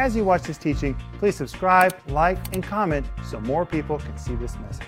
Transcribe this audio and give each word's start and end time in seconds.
As 0.00 0.16
you 0.16 0.24
watch 0.24 0.44
this 0.44 0.56
teaching, 0.56 0.96
please 1.18 1.36
subscribe, 1.36 1.94
like, 2.06 2.38
and 2.54 2.64
comment 2.64 3.04
so 3.22 3.38
more 3.38 3.66
people 3.66 3.98
can 3.98 4.16
see 4.16 4.34
this 4.34 4.56
message. 4.60 4.86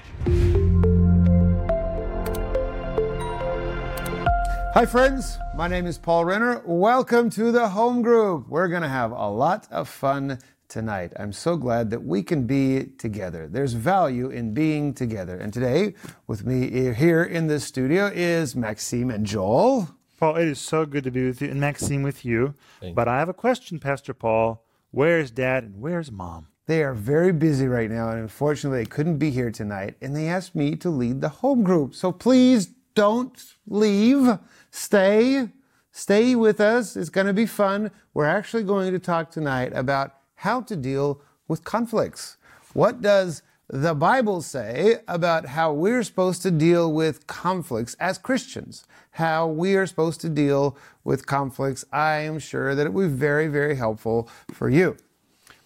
Hi, 4.73 4.87
friends. 4.87 5.37
My 5.55 5.69
name 5.69 5.85
is 5.85 5.99
Paul 5.99 6.25
Renner. 6.25 6.63
Welcome 6.65 7.29
to 7.29 7.53
the 7.53 7.69
home 7.69 8.01
group. 8.01 8.49
We're 8.49 8.69
going 8.69 8.81
to 8.81 8.89
have 8.89 9.11
a 9.11 9.29
lot 9.29 9.69
of 9.71 9.87
fun 9.87 10.39
tonight. 10.69 11.13
I'm 11.19 11.35
so 11.35 11.59
glad 11.59 11.91
that 11.91 12.03
we 12.03 12.23
can 12.23 12.47
be 12.47 12.87
together. 12.97 13.47
There's 13.47 13.75
value 13.75 14.31
in 14.31 14.55
being 14.55 14.95
together. 14.95 15.37
And 15.37 15.53
today, 15.53 15.93
with 16.27 16.47
me 16.47 16.95
here 16.95 17.23
in 17.23 17.49
the 17.49 17.61
studio 17.61 18.07
is 18.07 18.57
Maxime 18.57 19.11
and 19.11 19.27
Joel. 19.27 19.91
Paul, 20.19 20.37
it 20.37 20.49
is 20.49 20.59
so 20.59 20.87
good 20.87 21.05
to 21.05 21.11
be 21.11 21.27
with 21.27 21.43
you, 21.43 21.51
and 21.51 21.61
Maxime 21.61 22.03
with 22.03 22.25
you. 22.25 22.55
Thank 22.81 22.95
but 22.95 23.09
I 23.09 23.19
have 23.19 23.29
a 23.29 23.35
question, 23.35 23.79
Pastor 23.79 24.15
Paul. 24.15 24.62
Where's 24.93 25.31
dad 25.31 25.65
and 25.65 25.81
where's 25.81 26.13
mom? 26.13 26.49
They 26.67 26.83
are 26.85 26.93
very 26.93 27.33
busy 27.33 27.67
right 27.67 27.91
now, 27.91 28.11
and 28.11 28.21
unfortunately, 28.21 28.81
they 28.81 28.91
couldn't 28.91 29.17
be 29.17 29.31
here 29.31 29.51
tonight. 29.51 29.97
And 30.03 30.15
they 30.15 30.29
asked 30.29 30.55
me 30.55 30.77
to 30.77 30.91
lead 30.91 31.23
the 31.23 31.31
home 31.31 31.65
group. 31.65 31.95
So 31.95 32.13
please 32.13 32.69
don't 32.95 33.43
leave. 33.67 34.39
Stay. 34.71 35.49
Stay 35.93 36.35
with 36.35 36.61
us. 36.61 36.95
It's 36.95 37.09
going 37.09 37.27
to 37.27 37.33
be 37.33 37.47
fun. 37.47 37.91
We're 38.13 38.27
actually 38.27 38.65
going 38.65 38.93
to 38.93 38.99
talk 38.99 39.31
tonight 39.31 39.73
about 39.75 40.15
how 40.35 40.61
to 40.61 40.77
deal 40.77 41.23
with 41.49 41.65
conflicts. 41.65 42.37
What 42.75 43.01
does 43.01 43.43
the 43.73 43.95
Bible 43.95 44.43
say 44.43 44.99
about 45.09 45.47
how 45.47 45.73
we're 45.73 46.03
supposed 46.03 46.43
to 46.43 46.51
deal 46.51 46.93
with 46.93 47.27
conflicts 47.27 47.95
as 47.95 48.19
Christians? 48.19 48.85
How 49.13 49.47
we 49.47 49.77
are 49.77 49.87
supposed 49.87 50.21
to 50.21 50.29
deal 50.29 50.77
with 51.05 51.25
conflicts? 51.25 51.83
I 51.91 52.17
am 52.19 52.39
sure 52.39 52.75
that 52.75 52.87
it 52.87 52.93
will 52.93 53.09
be 53.09 53.15
very, 53.15 53.47
very 53.49 53.77
helpful 53.77 54.29
for 54.53 54.69
you. 54.69 54.99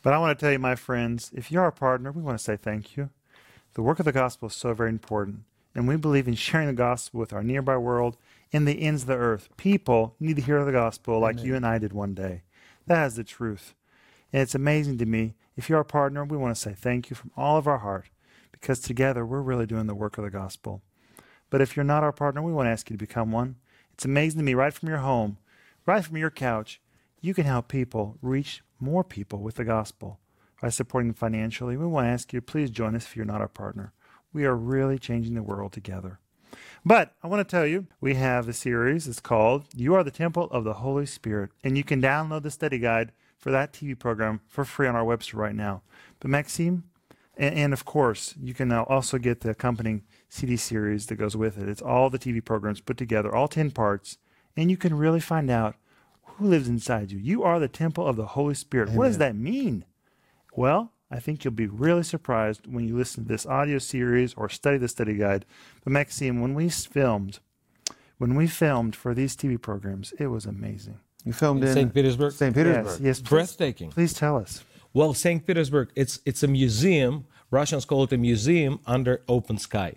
But 0.02 0.12
I 0.12 0.19
want 0.19 0.38
to 0.38 0.41
tell 0.41 0.52
you, 0.52 0.60
my 0.60 0.77
friends, 0.77 1.32
if 1.34 1.51
you're 1.51 1.66
a 1.66 1.73
partner, 1.73 2.12
we 2.12 2.23
want 2.23 2.38
to 2.38 2.45
say 2.45 2.56
thank 2.56 2.96
you. 2.96 3.10
The 3.74 3.82
work 3.82 3.99
of 3.99 4.04
the 4.04 4.12
gospel 4.12 4.46
is 4.46 4.54
so 4.54 4.73
very 4.73 4.90
important. 4.90 5.40
And 5.74 5.88
we 5.88 5.96
believe 5.96 6.29
in 6.29 6.37
sharing 6.37 6.68
the 6.68 6.74
gospel 6.74 7.18
with 7.18 7.32
our 7.32 7.43
nearby 7.43 7.77
world 7.77 8.16
and 8.52 8.68
the 8.68 8.82
ends 8.82 9.02
of 9.02 9.09
the 9.09 9.16
earth. 9.16 9.49
People 9.57 10.15
need 10.21 10.37
to 10.37 10.43
hear 10.43 10.65
the 10.65 10.71
gospel 10.71 11.18
like 11.18 11.38
Amen. 11.38 11.45
you 11.45 11.57
and 11.57 11.66
I 11.66 11.79
did 11.79 11.93
one 11.93 12.15
day. 12.15 12.43
That 12.87 13.04
is 13.09 13.16
the 13.16 13.24
truth. 13.24 13.74
And 14.32 14.43
it's 14.43 14.55
amazing 14.55 14.99
to 14.99 15.07
me. 15.07 15.35
If 15.57 15.69
you're 15.69 15.80
a 15.80 15.85
partner, 15.85 16.24
we 16.24 16.37
want 16.37 16.55
to 16.55 16.60
say 16.60 16.74
thank 16.74 17.10
you 17.10 17.16
from 17.16 17.30
all 17.37 17.57
of 17.57 17.66
our 17.66 17.79
heart 17.79 18.10
because 18.52 18.80
together 18.80 19.24
we're 19.24 19.41
really 19.41 19.66
doing 19.66 19.87
the 19.87 19.95
work 19.95 20.18
of 20.18 20.24
the 20.24 20.30
gospel. 20.30 20.83
But 21.51 21.60
if 21.60 21.77
you're 21.77 21.85
not 21.85 22.02
our 22.02 22.13
partner, 22.13 22.43
we 22.43 22.52
want 22.52 22.66
to 22.66 22.71
ask 22.71 22.91
you 22.91 22.95
to 22.96 22.99
become 22.99 23.33
one. 23.33 23.57
It's 23.93 24.05
amazing 24.05 24.38
to 24.41 24.45
me, 24.45 24.55
right 24.55 24.74
from 24.74 24.88
your 24.88 24.99
home, 24.99 25.38
right 25.87 26.05
from 26.05 26.16
your 26.16 26.30
couch, 26.30 26.80
you 27.21 27.35
can 27.35 27.45
help 27.45 27.68
people 27.68 28.18
reach 28.21 28.63
more 28.79 29.02
people 29.05 29.41
with 29.41 29.55
the 29.55 29.65
gospel 29.65 30.21
by 30.61 30.68
supporting 30.68 31.09
them 31.09 31.15
financially. 31.15 31.77
We 31.77 31.87
want 31.87 32.07
to 32.07 32.11
ask 32.11 32.33
you 32.33 32.40
to 32.40 32.46
please 32.46 32.71
join 32.71 32.95
us 32.95 33.05
if 33.05 33.16
you're 33.16 33.24
not 33.24 33.40
our 33.40 33.49
partner. 33.49 33.93
We 34.33 34.45
are 34.45 34.57
really 34.57 34.99
changing 34.99 35.35
the 35.35 35.43
world 35.43 35.73
together. 35.73 36.18
But 36.85 37.15
I 37.23 37.27
want 37.27 37.40
to 37.46 37.51
tell 37.51 37.66
you, 37.66 37.87
we 38.01 38.15
have 38.15 38.49
a 38.49 38.52
series. 38.52 39.09
It's 39.09 39.21
called 39.21 39.65
You 39.74 39.95
Are 39.95 40.05
the 40.05 40.11
Temple 40.11 40.45
of 40.51 40.65
the 40.65 40.74
Holy 40.74 41.07
Spirit. 41.07 41.51
And 41.65 41.77
you 41.77 41.85
can 41.85 42.01
download 42.01 42.43
the 42.43 42.51
study 42.51 42.79
guide 42.79 43.13
for 43.37 43.51
that 43.51 43.73
TV 43.73 43.98
program 43.98 44.40
for 44.48 44.65
free 44.65 44.88
on 44.88 44.96
our 44.96 45.04
website 45.04 45.34
right 45.34 45.54
now. 45.54 45.82
But 46.20 46.30
Maxime, 46.30 46.84
and, 47.37 47.54
and 47.54 47.73
of 47.73 47.84
course, 47.84 48.34
you 48.40 48.54
can 48.54 48.68
now 48.68 48.84
also 48.84 49.18
get 49.18 49.40
the 49.40 49.51
accompanying 49.51 50.04
CD 50.28 50.56
series 50.56 51.06
that 51.06 51.16
goes 51.16 51.37
with 51.37 51.59
it. 51.59 51.68
It's 51.68 51.82
all 51.82 52.10
the 52.10 52.18
TV 52.18 52.45
programs 52.45 52.80
put 52.80 52.96
together, 52.96 53.34
all 53.34 53.48
10 53.48 53.70
parts, 53.70 54.18
and 54.56 54.70
you 54.70 54.76
can 54.76 54.95
really 54.95 55.20
find 55.20 55.51
out 55.51 55.76
who 56.23 56.46
lives 56.46 56.68
inside 56.68 57.10
you. 57.10 57.18
You 57.18 57.43
are 57.43 57.59
the 57.59 57.68
temple 57.68 58.06
of 58.06 58.16
the 58.16 58.26
Holy 58.26 58.54
Spirit. 58.54 58.88
Amen. 58.88 58.98
What 58.98 59.06
does 59.06 59.18
that 59.18 59.37
mean? 59.37 59.84
Well, 60.54 60.93
I 61.10 61.21
think 61.21 61.45
you'll 61.45 61.54
be 61.54 61.66
really 61.66 62.02
surprised 62.02 62.66
when 62.66 62.88
you 62.88 62.96
listen 62.96 63.24
to 63.24 63.28
this 63.28 63.46
audio 63.46 63.78
series 63.78 64.34
or 64.34 64.48
study 64.48 64.76
the 64.78 64.88
study 64.88 65.15
guide. 65.15 65.44
But 65.84 65.93
Maxime, 65.93 66.41
when 66.41 66.54
we 66.54 66.69
filmed, 66.69 67.38
when 68.19 68.34
we 68.34 68.47
filmed 68.47 68.97
for 68.97 69.15
these 69.15 69.37
TV 69.37 69.61
programs, 69.61 70.12
it 70.19 70.27
was 70.27 70.47
amazing. 70.47 70.99
You 71.26 71.32
filmed 71.32 71.62
in, 71.62 71.69
in 71.69 71.75
St. 71.75 71.92
Petersburg. 71.92 72.32
St. 72.32 72.54
Petersburg. 72.54 72.87
Yes, 72.87 73.00
yes 73.00 73.20
breathtaking. 73.20 73.91
Please 73.91 74.14
tell 74.14 74.37
us. 74.37 74.62
Well, 74.94 75.12
St. 75.12 75.44
Petersburg, 75.44 75.91
it's 75.97 76.20
it's 76.25 76.42
a 76.42 76.48
museum. 76.48 77.26
Russians 77.50 77.84
call 77.84 78.04
it 78.04 78.12
a 78.12 78.16
museum 78.16 78.81
under 78.87 79.22
open 79.28 79.59
sky. 79.59 79.97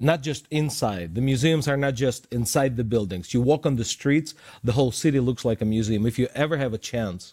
Not 0.00 0.22
just 0.22 0.46
inside. 0.50 1.14
The 1.14 1.20
museums 1.20 1.68
are 1.68 1.76
not 1.76 1.94
just 1.94 2.26
inside 2.32 2.76
the 2.76 2.84
buildings. 2.84 3.32
You 3.32 3.40
walk 3.40 3.64
on 3.64 3.76
the 3.76 3.84
streets, 3.84 4.34
the 4.62 4.72
whole 4.72 4.90
city 4.90 5.20
looks 5.20 5.44
like 5.44 5.60
a 5.60 5.64
museum. 5.64 6.04
If 6.04 6.18
you 6.18 6.28
ever 6.34 6.56
have 6.56 6.74
a 6.74 6.78
chance 6.78 7.32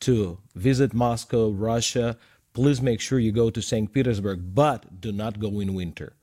to 0.00 0.38
visit 0.56 0.92
Moscow, 0.92 1.50
Russia, 1.50 2.18
please 2.54 2.82
make 2.82 3.00
sure 3.00 3.20
you 3.20 3.32
go 3.32 3.50
to 3.50 3.62
St. 3.62 3.92
Petersburg, 3.92 4.54
but 4.54 5.00
do 5.00 5.12
not 5.12 5.38
go 5.38 5.60
in 5.60 5.74
winter 5.74 6.14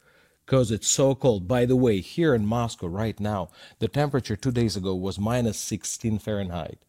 because 0.49 0.71
it's 0.71 0.87
so 0.87 1.13
cold. 1.13 1.47
By 1.47 1.65
the 1.67 1.75
way, 1.75 1.99
here 1.99 2.33
in 2.33 2.43
Moscow 2.43 2.87
right 2.87 3.19
now, 3.19 3.49
the 3.77 3.87
temperature 3.87 4.35
two 4.35 4.51
days 4.51 4.75
ago 4.75 4.95
was 4.95 5.19
minus 5.19 5.59
16 5.59 6.17
Fahrenheit. 6.17 6.79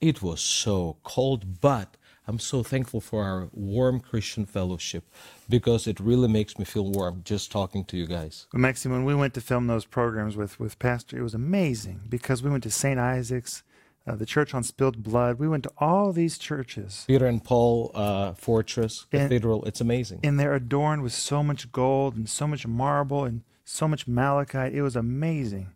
It 0.00 0.22
was 0.22 0.40
so 0.40 0.96
cold, 1.02 1.60
but 1.60 1.98
I'm 2.26 2.38
so 2.38 2.62
thankful 2.62 3.02
for 3.02 3.22
our 3.22 3.50
warm 3.52 4.00
Christian 4.00 4.46
fellowship 4.46 5.04
because 5.50 5.86
it 5.86 6.00
really 6.00 6.28
makes 6.28 6.58
me 6.58 6.64
feel 6.64 6.90
warm 6.90 7.20
just 7.26 7.52
talking 7.52 7.84
to 7.84 7.98
you 7.98 8.06
guys. 8.06 8.46
Well, 8.54 8.62
Maxime, 8.62 8.92
when 8.92 9.04
we 9.04 9.14
went 9.14 9.34
to 9.34 9.42
film 9.42 9.66
those 9.66 9.84
programs 9.84 10.34
with, 10.34 10.58
with 10.58 10.78
Pastor, 10.78 11.18
it 11.18 11.22
was 11.22 11.34
amazing 11.34 12.00
because 12.08 12.42
we 12.42 12.48
went 12.48 12.62
to 12.62 12.70
St. 12.70 12.98
Isaac's 12.98 13.62
uh, 14.06 14.14
the 14.16 14.26
Church 14.26 14.54
on 14.54 14.62
Spilled 14.62 15.02
Blood. 15.02 15.38
We 15.38 15.48
went 15.48 15.64
to 15.64 15.72
all 15.78 16.12
these 16.12 16.38
churches. 16.38 17.04
Peter 17.06 17.26
and 17.26 17.42
Paul 17.42 17.90
uh, 17.94 18.34
Fortress 18.34 19.06
and, 19.12 19.22
Cathedral. 19.22 19.64
It's 19.64 19.80
amazing. 19.80 20.20
And 20.22 20.38
they're 20.38 20.54
adorned 20.54 21.02
with 21.02 21.12
so 21.12 21.42
much 21.42 21.72
gold 21.72 22.16
and 22.16 22.28
so 22.28 22.46
much 22.46 22.66
marble 22.66 23.24
and 23.24 23.42
so 23.64 23.88
much 23.88 24.06
malachite. 24.06 24.74
It 24.74 24.82
was 24.82 24.96
amazing. 24.96 25.68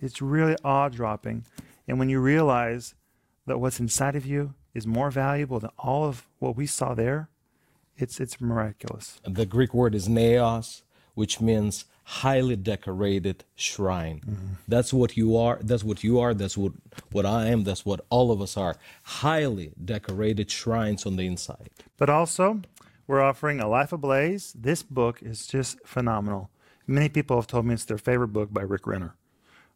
It's 0.00 0.20
really 0.20 0.56
awe 0.64 0.88
dropping. 0.88 1.44
And 1.86 1.98
when 1.98 2.08
you 2.08 2.20
realize 2.20 2.94
that 3.46 3.58
what's 3.58 3.80
inside 3.80 4.16
of 4.16 4.26
you 4.26 4.54
is 4.74 4.86
more 4.86 5.10
valuable 5.10 5.60
than 5.60 5.70
all 5.78 6.04
of 6.04 6.26
what 6.38 6.56
we 6.56 6.66
saw 6.66 6.94
there, 6.94 7.28
it's, 7.96 8.18
it's 8.18 8.40
miraculous. 8.40 9.20
The 9.24 9.46
Greek 9.46 9.74
word 9.74 9.94
is 9.94 10.08
naos, 10.08 10.82
which 11.14 11.40
means 11.40 11.84
highly 12.10 12.56
decorated 12.56 13.44
shrine. 13.54 14.20
Mm-hmm. 14.26 14.54
That's 14.66 14.92
what 14.92 15.16
you 15.16 15.36
are. 15.36 15.60
That's 15.62 15.84
what 15.84 16.02
you 16.02 16.18
are. 16.18 16.34
That's 16.34 16.58
what, 16.58 16.72
what 17.12 17.24
I 17.24 17.46
am. 17.46 17.62
That's 17.62 17.86
what 17.86 18.00
all 18.10 18.32
of 18.32 18.42
us 18.42 18.56
are. 18.56 18.74
Highly 19.04 19.70
decorated 19.82 20.50
shrines 20.50 21.06
on 21.06 21.14
the 21.14 21.24
inside. 21.24 21.70
But 21.96 22.10
also, 22.10 22.62
we're 23.06 23.22
offering 23.22 23.60
A 23.60 23.68
Life 23.68 23.92
Ablaze. 23.92 24.52
This 24.58 24.82
book 24.82 25.22
is 25.22 25.46
just 25.46 25.78
phenomenal. 25.86 26.50
Many 26.84 27.08
people 27.08 27.36
have 27.36 27.46
told 27.46 27.64
me 27.64 27.74
it's 27.74 27.84
their 27.84 27.96
favorite 27.96 28.32
book 28.32 28.52
by 28.52 28.62
Rick 28.62 28.88
Renner, 28.88 29.14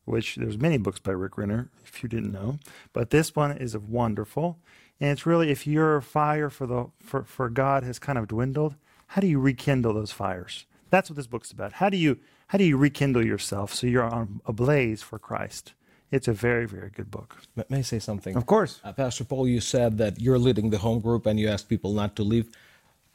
which 0.04 0.34
there's 0.34 0.58
many 0.58 0.76
books 0.76 0.98
by 0.98 1.12
Rick 1.12 1.38
Renner, 1.38 1.70
if 1.84 2.02
you 2.02 2.08
didn't 2.08 2.32
know. 2.32 2.58
But 2.92 3.10
this 3.10 3.36
one 3.36 3.52
is 3.52 3.78
wonderful. 3.78 4.58
And 5.00 5.10
it's 5.10 5.24
really 5.24 5.52
if 5.52 5.68
your 5.68 6.00
fire 6.00 6.50
for 6.50 6.66
the 6.66 6.86
for, 7.00 7.22
for 7.22 7.48
God 7.48 7.84
has 7.84 8.00
kind 8.00 8.18
of 8.18 8.26
dwindled, 8.26 8.74
how 9.06 9.20
do 9.20 9.28
you 9.28 9.38
rekindle 9.38 9.94
those 9.94 10.10
fires? 10.10 10.66
That's 10.94 11.10
what 11.10 11.16
this 11.16 11.26
book's 11.26 11.50
about. 11.50 11.72
How 11.72 11.88
do 11.88 11.96
you 11.96 12.18
how 12.46 12.56
do 12.56 12.62
you 12.62 12.76
rekindle 12.76 13.26
yourself 13.26 13.74
so 13.74 13.88
you're 13.88 14.04
on 14.04 14.40
a 14.46 14.52
blaze 14.52 15.02
for 15.02 15.18
Christ? 15.18 15.72
It's 16.12 16.28
a 16.28 16.32
very, 16.32 16.66
very 16.66 16.90
good 16.90 17.10
book. 17.10 17.38
May 17.68 17.78
I 17.78 17.82
say 17.82 17.98
something? 17.98 18.36
Of 18.36 18.46
course. 18.46 18.80
Uh, 18.84 18.92
Pastor 18.92 19.24
Paul, 19.24 19.48
you 19.48 19.60
said 19.60 19.98
that 19.98 20.20
you're 20.20 20.38
leading 20.38 20.70
the 20.70 20.78
home 20.78 21.00
group 21.00 21.26
and 21.26 21.40
you 21.40 21.48
ask 21.48 21.68
people 21.68 21.92
not 21.92 22.14
to 22.14 22.22
leave. 22.22 22.48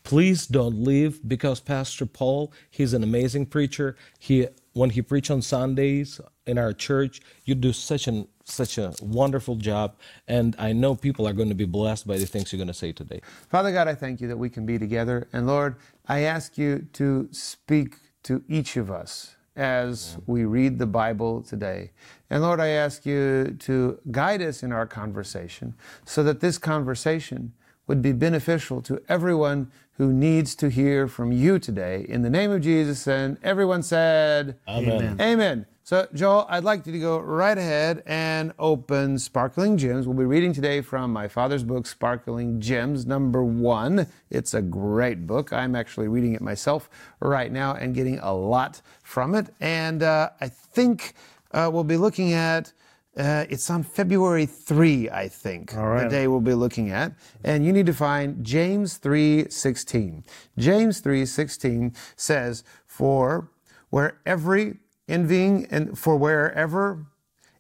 Please 0.04 0.46
don't 0.46 0.84
leave 0.84 1.26
because 1.26 1.62
Pastor 1.62 2.06
Paul, 2.06 2.52
he's 2.70 2.94
an 2.94 3.02
amazing 3.02 3.46
preacher. 3.46 3.96
He 4.20 4.48
when 4.74 4.90
he 4.90 5.02
preach 5.02 5.32
on 5.32 5.42
Sundays 5.42 6.20
in 6.46 6.58
our 6.58 6.74
church, 6.74 7.22
you 7.46 7.56
do 7.56 7.72
such 7.72 8.10
an 8.10 8.28
such 8.50 8.78
a 8.78 8.94
wonderful 9.02 9.56
job, 9.56 9.96
and 10.28 10.56
I 10.60 10.74
know 10.74 10.96
people 10.96 11.28
are 11.28 11.34
going 11.34 11.50
to 11.50 11.56
be 11.56 11.66
blessed 11.66 12.08
by 12.08 12.18
the 12.18 12.26
things 12.26 12.52
you're 12.52 12.58
going 12.58 12.68
to 12.68 12.74
say 12.74 12.92
today. 12.92 13.22
Father 13.50 13.72
God, 13.72 13.88
I 13.88 13.96
thank 13.96 14.22
you 14.22 14.28
that 14.28 14.38
we 14.38 14.50
can 14.50 14.66
be 14.66 14.78
together, 14.78 15.28
and 15.34 15.48
Lord, 15.48 15.76
I 16.08 16.22
ask 16.22 16.58
you 16.58 16.88
to 16.94 17.30
speak 17.32 17.96
to 18.24 18.44
each 18.48 18.78
of 18.78 18.92
us 18.92 19.36
as 19.56 20.18
we 20.26 20.46
read 20.46 20.80
the 20.80 20.86
Bible 20.86 21.42
today. 21.42 21.92
And 22.30 22.42
Lord, 22.42 22.60
I 22.60 22.68
ask 22.68 23.06
you 23.06 23.58
to 23.60 24.00
guide 24.10 24.42
us 24.42 24.64
in 24.64 24.72
our 24.72 24.88
conversation 24.88 25.76
so 26.06 26.24
that 26.24 26.40
this 26.40 26.58
conversation 26.58 27.54
would 27.88 28.02
be 28.02 28.14
beneficial 28.14 28.82
to 28.84 29.02
everyone 29.10 29.72
who 29.94 30.14
needs 30.14 30.56
to 30.56 30.70
hear 30.70 31.08
from 31.08 31.32
you 31.34 31.60
today. 31.60 32.06
In 32.08 32.22
the 32.22 32.30
name 32.30 32.52
of 32.52 32.62
Jesus, 32.62 33.06
and 33.08 33.38
everyone 33.44 33.84
said, 33.84 34.58
Amen. 34.68 35.20
Amen. 35.20 35.66
So, 35.90 36.06
Joel, 36.14 36.46
I'd 36.50 36.64
like 36.64 36.86
you 36.86 36.94
to 36.94 37.00
go 37.00 37.18
right 37.18 37.58
ahead 37.58 38.04
and 38.06 38.54
open 38.60 39.18
Sparkling 39.18 39.76
Gems. 39.76 40.06
We'll 40.06 40.16
be 40.16 40.24
reading 40.24 40.54
today 40.54 40.82
from 40.82 41.12
my 41.12 41.28
father's 41.28 41.64
book, 41.64 41.88
Sparkling 41.88 42.62
Gems, 42.62 43.08
number 43.08 43.44
one. 43.44 44.06
It's 44.30 44.54
a 44.54 44.62
great 44.62 45.26
book. 45.26 45.52
I'm 45.52 45.76
actually 45.76 46.08
reading 46.08 46.36
it 46.36 46.42
myself 46.42 46.92
right 47.22 47.52
now 47.52 47.74
and 47.74 47.96
getting 47.96 48.20
a 48.20 48.32
lot 48.32 48.84
from 49.02 49.34
it. 49.34 49.48
And 49.62 50.04
uh, 50.04 50.30
I 50.40 50.50
think 50.50 51.16
uh, 51.54 51.72
we'll 51.74 51.84
be 51.84 51.98
looking 51.98 52.34
at 52.34 52.72
Uh, 53.18 53.46
it's 53.50 53.72
on 53.72 53.82
February 53.82 54.46
3, 54.46 55.10
I 55.10 55.28
think, 55.28 55.76
All 55.76 55.88
right. 55.88 56.04
the 56.04 56.10
day 56.10 56.28
we'll 56.28 56.40
be 56.40 56.54
looking 56.54 56.92
at. 56.92 57.14
And 57.44 57.66
you 57.66 57.74
need 57.74 57.88
to 57.88 57.94
find 57.94 58.46
James 58.46 59.00
3:16. 59.00 60.24
James 60.56 61.02
3:16 61.02 61.96
says, 62.16 62.64
"For 62.86 63.50
where 63.90 64.20
every 64.28 64.78
envying 65.10 65.68
and 65.70 65.98
for 65.98 66.16
wherever 66.16 67.06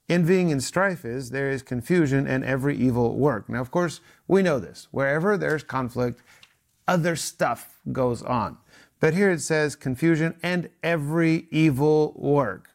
envying 0.07 0.51
and 0.51 0.63
strife 0.63 1.03
is, 1.05 1.29
there 1.29 1.49
is 1.49 1.61
confusion 1.61 2.25
and 2.27 2.43
every 2.43 2.75
evil 2.75 3.17
work." 3.17 3.49
Now, 3.49 3.61
of 3.61 3.71
course, 3.71 4.01
we 4.27 4.41
know 4.41 4.59
this. 4.59 4.87
Wherever 4.91 5.37
there's 5.37 5.63
conflict, 5.63 6.21
other 6.87 7.15
stuff 7.15 7.79
goes 7.91 8.23
on. 8.23 8.57
But 8.99 9.13
here 9.13 9.31
it 9.31 9.41
says 9.41 9.75
confusion 9.75 10.35
and 10.43 10.69
every 10.83 11.47
evil 11.51 12.13
work. 12.17 12.69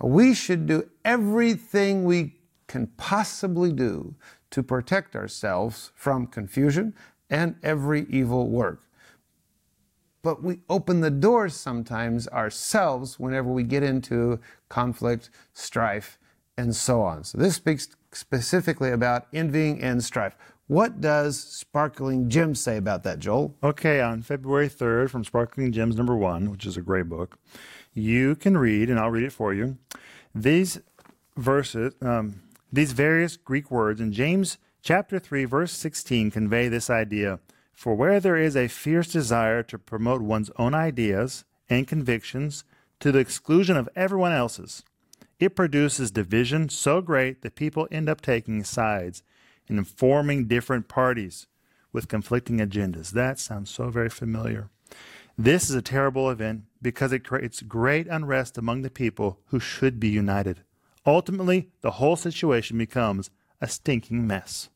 We 0.00 0.34
should 0.34 0.66
do 0.66 0.88
everything 1.04 2.04
we 2.04 2.40
can 2.66 2.88
possibly 2.96 3.72
do 3.72 4.14
to 4.50 4.62
protect 4.62 5.16
ourselves 5.16 5.92
from 5.94 6.26
confusion 6.26 6.94
and 7.28 7.56
every 7.62 8.06
evil 8.08 8.48
work. 8.48 8.85
But 10.26 10.42
we 10.42 10.58
open 10.68 11.02
the 11.02 11.10
doors 11.12 11.54
sometimes 11.54 12.26
ourselves 12.26 13.16
whenever 13.16 13.48
we 13.48 13.62
get 13.62 13.84
into 13.84 14.40
conflict, 14.68 15.30
strife, 15.52 16.18
and 16.58 16.74
so 16.74 17.00
on. 17.00 17.22
So 17.22 17.38
this 17.38 17.54
speaks 17.54 17.86
specifically 18.10 18.90
about 18.90 19.28
envying 19.32 19.80
and 19.80 20.02
strife. 20.02 20.34
What 20.66 21.00
does 21.00 21.38
Sparkling 21.38 22.28
Gems 22.28 22.58
say 22.58 22.76
about 22.76 23.04
that, 23.04 23.20
Joel? 23.20 23.54
Okay, 23.62 24.00
on 24.00 24.22
February 24.22 24.68
3rd 24.68 25.10
from 25.10 25.22
Sparkling 25.22 25.70
Gems 25.70 25.94
number 25.94 26.16
one, 26.16 26.50
which 26.50 26.66
is 26.66 26.76
a 26.76 26.82
great 26.82 27.08
book, 27.08 27.38
you 27.94 28.34
can 28.34 28.58
read, 28.58 28.90
and 28.90 28.98
I'll 28.98 29.12
read 29.12 29.22
it 29.22 29.32
for 29.32 29.54
you, 29.54 29.78
these 30.34 30.80
verses, 31.36 31.94
um, 32.02 32.42
these 32.72 32.90
various 32.90 33.36
Greek 33.36 33.70
words 33.70 34.00
in 34.00 34.10
James 34.10 34.58
chapter 34.82 35.20
3, 35.20 35.44
verse 35.44 35.70
16 35.70 36.32
convey 36.32 36.66
this 36.66 36.90
idea. 36.90 37.38
For 37.76 37.94
where 37.94 38.20
there 38.20 38.38
is 38.38 38.56
a 38.56 38.68
fierce 38.68 39.12
desire 39.12 39.62
to 39.64 39.78
promote 39.78 40.22
one's 40.22 40.50
own 40.56 40.72
ideas 40.72 41.44
and 41.68 41.86
convictions 41.86 42.64
to 43.00 43.12
the 43.12 43.18
exclusion 43.18 43.76
of 43.76 43.90
everyone 43.94 44.32
else's, 44.32 44.82
it 45.38 45.54
produces 45.54 46.10
division 46.10 46.70
so 46.70 47.02
great 47.02 47.42
that 47.42 47.54
people 47.54 47.86
end 47.90 48.08
up 48.08 48.22
taking 48.22 48.64
sides 48.64 49.22
and 49.68 49.86
forming 49.86 50.46
different 50.46 50.88
parties 50.88 51.48
with 51.92 52.08
conflicting 52.08 52.60
agendas. 52.60 53.10
That 53.10 53.38
sounds 53.38 53.70
so 53.70 53.90
very 53.90 54.08
familiar. 54.08 54.70
This 55.36 55.68
is 55.68 55.76
a 55.76 55.82
terrible 55.82 56.30
event 56.30 56.62
because 56.80 57.12
it 57.12 57.24
creates 57.24 57.60
great 57.60 58.06
unrest 58.06 58.56
among 58.56 58.82
the 58.82 58.90
people 58.90 59.38
who 59.48 59.60
should 59.60 60.00
be 60.00 60.08
united. 60.08 60.62
Ultimately, 61.04 61.68
the 61.82 61.92
whole 61.92 62.16
situation 62.16 62.78
becomes 62.78 63.28
a 63.60 63.68
stinking 63.68 64.26
mess. 64.26 64.70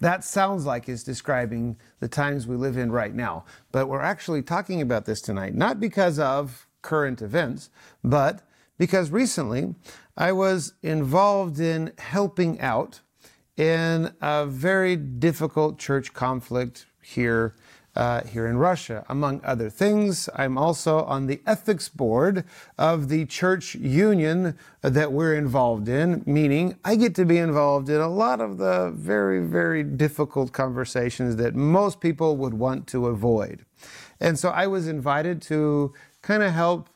That 0.00 0.24
sounds 0.24 0.66
like 0.66 0.88
it's 0.88 1.02
describing 1.02 1.76
the 2.00 2.08
times 2.08 2.46
we 2.46 2.56
live 2.56 2.76
in 2.76 2.92
right 2.92 3.14
now. 3.14 3.44
But 3.72 3.88
we're 3.88 4.02
actually 4.02 4.42
talking 4.42 4.80
about 4.80 5.04
this 5.04 5.20
tonight, 5.20 5.54
not 5.54 5.80
because 5.80 6.18
of 6.18 6.66
current 6.82 7.22
events, 7.22 7.70
but 8.02 8.42
because 8.78 9.10
recently 9.10 9.74
I 10.16 10.32
was 10.32 10.74
involved 10.82 11.60
in 11.60 11.92
helping 11.98 12.60
out 12.60 13.00
in 13.56 14.12
a 14.20 14.46
very 14.46 14.96
difficult 14.96 15.78
church 15.78 16.12
conflict 16.12 16.86
here 17.00 17.54
uh, 17.96 18.22
here 18.24 18.46
in 18.46 18.56
Russia. 18.56 19.04
Among 19.08 19.40
other 19.44 19.70
things, 19.70 20.28
I'm 20.34 20.58
also 20.58 21.04
on 21.04 21.26
the 21.26 21.40
ethics 21.46 21.88
board 21.88 22.44
of 22.78 23.08
the 23.08 23.26
church 23.26 23.74
union 23.74 24.58
that 24.82 25.12
we're 25.12 25.34
involved 25.34 25.88
in, 25.88 26.22
meaning 26.26 26.76
I 26.84 26.96
get 26.96 27.14
to 27.16 27.24
be 27.24 27.38
involved 27.38 27.88
in 27.88 28.00
a 28.00 28.08
lot 28.08 28.40
of 28.40 28.58
the 28.58 28.90
very, 28.94 29.46
very 29.46 29.82
difficult 29.82 30.52
conversations 30.52 31.36
that 31.36 31.54
most 31.54 32.00
people 32.00 32.36
would 32.36 32.54
want 32.54 32.86
to 32.88 33.06
avoid. 33.06 33.64
And 34.20 34.38
so 34.38 34.50
I 34.50 34.66
was 34.66 34.88
invited 34.88 35.40
to 35.42 35.92
kind 36.22 36.42
of 36.42 36.52
help 36.52 36.88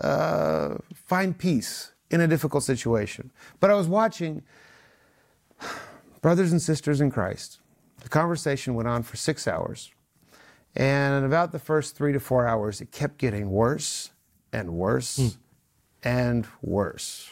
uh, 0.00 0.76
find 0.94 1.36
peace 1.36 1.92
in 2.10 2.20
a 2.20 2.28
difficult 2.28 2.62
situation. 2.62 3.30
But 3.60 3.70
I 3.70 3.74
was 3.74 3.88
watching 3.88 4.42
brothers 6.22 6.52
and 6.52 6.62
sisters 6.62 7.00
in 7.00 7.10
Christ. 7.10 7.58
The 8.00 8.08
conversation 8.08 8.74
went 8.74 8.88
on 8.88 9.02
for 9.02 9.16
six 9.16 9.48
hours. 9.48 9.90
And 10.76 11.14
in 11.14 11.24
about 11.24 11.52
the 11.52 11.58
first 11.58 11.96
three 11.96 12.12
to 12.12 12.20
four 12.20 12.46
hours, 12.46 12.80
it 12.80 12.92
kept 12.92 13.16
getting 13.18 13.50
worse 13.50 14.10
and 14.52 14.74
worse 14.74 15.36
and 16.02 16.46
worse. 16.62 17.30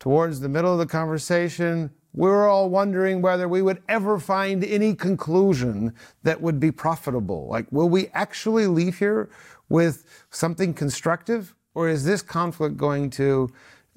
Towards 0.00 0.40
the 0.40 0.48
middle 0.48 0.72
of 0.72 0.78
the 0.78 0.86
conversation, 0.86 1.90
we 2.12 2.28
were 2.28 2.48
all 2.48 2.68
wondering 2.68 3.22
whether 3.22 3.46
we 3.46 3.62
would 3.62 3.82
ever 3.88 4.18
find 4.18 4.64
any 4.64 4.94
conclusion 4.94 5.94
that 6.22 6.40
would 6.40 6.58
be 6.58 6.72
profitable. 6.72 7.46
Like, 7.46 7.70
will 7.70 7.88
we 7.88 8.08
actually 8.08 8.66
leave 8.66 8.98
here 8.98 9.28
with 9.68 10.04
something 10.30 10.74
constructive, 10.74 11.54
or 11.74 11.88
is 11.88 12.04
this 12.04 12.22
conflict 12.22 12.76
going 12.76 13.10
to 13.10 13.50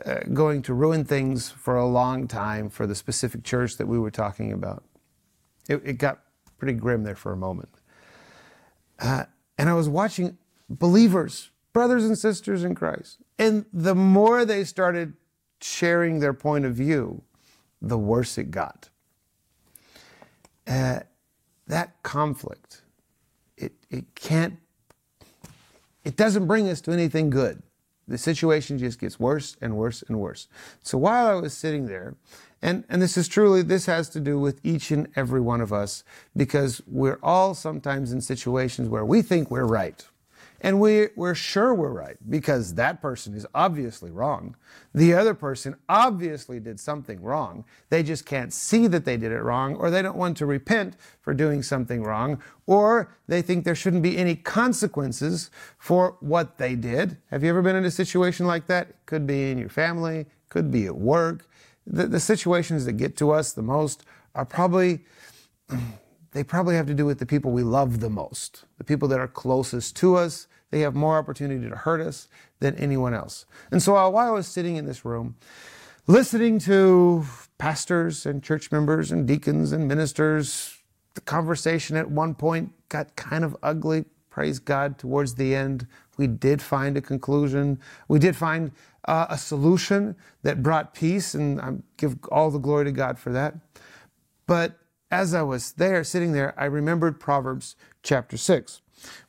uh, 0.06 0.20
going 0.34 0.62
to 0.62 0.74
ruin 0.74 1.04
things 1.04 1.50
for 1.50 1.76
a 1.76 1.86
long 1.86 2.28
time 2.28 2.70
for 2.70 2.88
the 2.88 2.96
specific 2.96 3.44
church 3.44 3.78
that 3.78 3.88
we 3.88 4.00
were 4.00 4.12
talking 4.12 4.54
about? 4.54 4.84
It, 5.68 5.82
it 5.84 5.94
got 5.94 6.20
pretty 6.58 6.74
grim 6.74 7.04
there 7.04 7.16
for 7.16 7.32
a 7.32 7.38
moment. 7.38 7.70
Uh, 9.00 9.26
and 9.58 9.70
I 9.70 9.74
was 9.74 9.90
watching 9.90 10.38
believers, 10.70 11.50
brothers 11.74 12.06
and 12.06 12.18
sisters 12.18 12.64
in 12.64 12.76
Christ. 12.76 13.18
And 13.38 13.66
the 13.74 13.96
more 13.96 14.46
they 14.46 14.64
started 14.64 15.14
sharing 15.62 16.20
their 16.20 16.34
point 16.34 16.66
of 16.66 16.76
view, 16.76 17.24
the 17.82 17.98
worse 17.98 18.38
it 18.38 18.52
got. 18.52 18.90
Uh, 20.68 21.00
that 21.68 22.02
conflict, 22.04 22.82
it, 23.58 23.74
it 23.90 24.16
can't, 24.16 24.58
it 26.04 26.16
doesn't 26.16 26.48
bring 26.48 26.68
us 26.68 26.82
to 26.82 26.92
anything 26.92 27.30
good. 27.30 27.62
The 28.08 28.18
situation 28.18 28.80
just 28.80 29.00
gets 29.00 29.20
worse 29.20 29.56
and 29.62 29.78
worse 29.78 30.04
and 30.08 30.20
worse. 30.20 30.48
So 30.82 30.98
while 30.98 31.28
I 31.28 31.36
was 31.36 31.56
sitting 31.56 31.86
there, 31.86 32.16
and, 32.62 32.84
and 32.90 33.02
this 33.02 33.18
is 33.18 33.28
truly, 33.28 33.62
this 33.62 33.86
has 33.86 34.10
to 34.10 34.20
do 34.20 34.40
with 34.40 34.60
each 34.64 34.92
and 34.92 35.08
every 35.16 35.42
one 35.42 35.62
of 35.62 35.72
us 35.72 36.04
because 36.36 36.82
we're 36.88 37.20
all 37.24 37.54
sometimes 37.54 38.12
in 38.12 38.22
situations 38.22 38.90
where 38.90 39.06
we 39.06 39.22
think 39.22 39.50
we're 39.50 39.66
right. 39.66 40.06
And 40.62 40.82
we, 40.82 41.08
we're 41.16 41.36
sure 41.36 41.74
we're 41.74 41.94
right 41.94 42.18
because 42.30 42.74
that 42.74 43.02
person 43.02 43.34
is 43.34 43.46
obviously 43.56 44.12
wrong. 44.12 44.58
The 44.94 45.14
other 45.14 45.34
person 45.34 45.76
obviously 45.88 46.60
did 46.60 46.82
something 46.82 47.22
wrong. 47.22 47.64
They 47.90 48.04
just 48.04 48.26
can't 48.26 48.52
see 48.52 48.88
that 48.88 49.06
they 49.06 49.16
did 49.16 49.32
it 49.32 49.42
wrong, 49.42 49.76
or 49.76 49.90
they 49.90 50.02
don't 50.02 50.18
want 50.18 50.36
to 50.38 50.46
repent 50.46 50.98
for 51.22 51.34
doing 51.34 51.64
something 51.64 52.04
wrong, 52.04 52.42
or 52.66 53.10
they 53.28 53.42
think 53.42 53.64
there 53.64 53.76
shouldn't 53.76 54.04
be 54.04 54.18
any 54.18 54.36
consequences 54.36 55.50
for 55.78 56.18
what 56.20 56.58
they 56.58 56.76
did. 56.76 57.18
Have 57.32 57.42
you 57.42 57.50
ever 57.50 57.62
been 57.62 57.78
in 57.78 57.86
a 57.86 57.92
situation 57.92 58.46
like 58.46 58.68
that? 58.68 58.90
It 58.90 58.96
could 59.06 59.26
be 59.26 59.52
in 59.52 59.58
your 59.58 59.70
family, 59.70 60.26
could 60.50 60.72
be 60.72 60.88
at 60.88 60.96
work. 60.96 61.46
The, 61.90 62.08
the 62.08 62.20
situations 62.20 62.86
that 62.86 62.94
get 62.94 63.18
to 63.18 63.32
us 63.32 63.52
the 63.52 63.62
most 63.62 64.06
are 64.36 64.46
probably 64.46 65.02
they 66.32 66.44
probably 66.44 66.76
have 66.76 66.88
to 66.88 66.94
do 66.94 67.06
with 67.06 67.20
the 67.20 67.26
people 67.26 67.52
we 67.52 67.64
love 67.64 68.00
the 68.00 68.10
most, 68.10 68.66
the 68.78 68.84
people 68.84 69.08
that 69.08 69.20
are 69.20 69.28
closest 69.28 69.96
to 69.98 70.16
us. 70.16 70.48
They 70.72 70.82
have 70.82 70.94
more 70.94 71.18
opportunity 71.18 71.68
to 71.68 71.76
hurt 71.76 72.00
us 72.00 72.28
than 72.60 72.76
anyone 72.76 73.16
else. 73.16 73.46
And 73.72 73.82
so 73.82 73.94
while 73.94 74.18
I 74.18 74.30
was 74.30 74.48
sitting 74.48 74.76
in 74.76 74.86
this 74.86 75.04
room, 75.04 75.36
listening 76.06 76.60
to 76.60 77.26
pastors 77.58 78.28
and 78.28 78.44
church 78.44 78.72
members 78.72 79.12
and 79.12 79.28
deacons 79.28 79.72
and 79.72 79.88
ministers, 79.88 80.78
the 81.16 81.22
conversation 81.22 81.98
at 81.98 82.12
one 82.12 82.36
point 82.36 82.72
got 82.90 83.16
kind 83.16 83.44
of 83.44 83.58
ugly. 83.64 84.06
Praise 84.40 84.60
God, 84.60 84.98
towards 84.98 85.36
the 85.36 85.54
end, 85.54 85.86
we 86.16 86.26
did 86.26 86.62
find 86.62 86.96
a 86.96 87.02
conclusion. 87.02 87.78
We 88.08 88.20
did 88.20 88.38
find 88.38 88.72
uh, 89.04 89.26
a 89.30 89.38
solution 89.38 90.16
that 90.44 90.64
brought 90.64 90.94
peace, 90.94 91.34
and 91.34 91.60
I 91.60 91.74
give 91.98 92.16
all 92.32 92.50
the 92.50 92.58
glory 92.58 92.86
to 92.86 92.94
God 92.94 93.20
for 93.20 93.34
that. 93.34 93.56
But 94.48 94.80
as 95.12 95.34
I 95.34 95.42
was 95.42 95.74
there, 95.74 96.06
sitting 96.06 96.32
there, 96.32 96.58
I 96.58 96.68
remembered 96.68 97.20
Proverbs 97.20 97.76
chapter 98.02 98.38
6. 98.38 98.80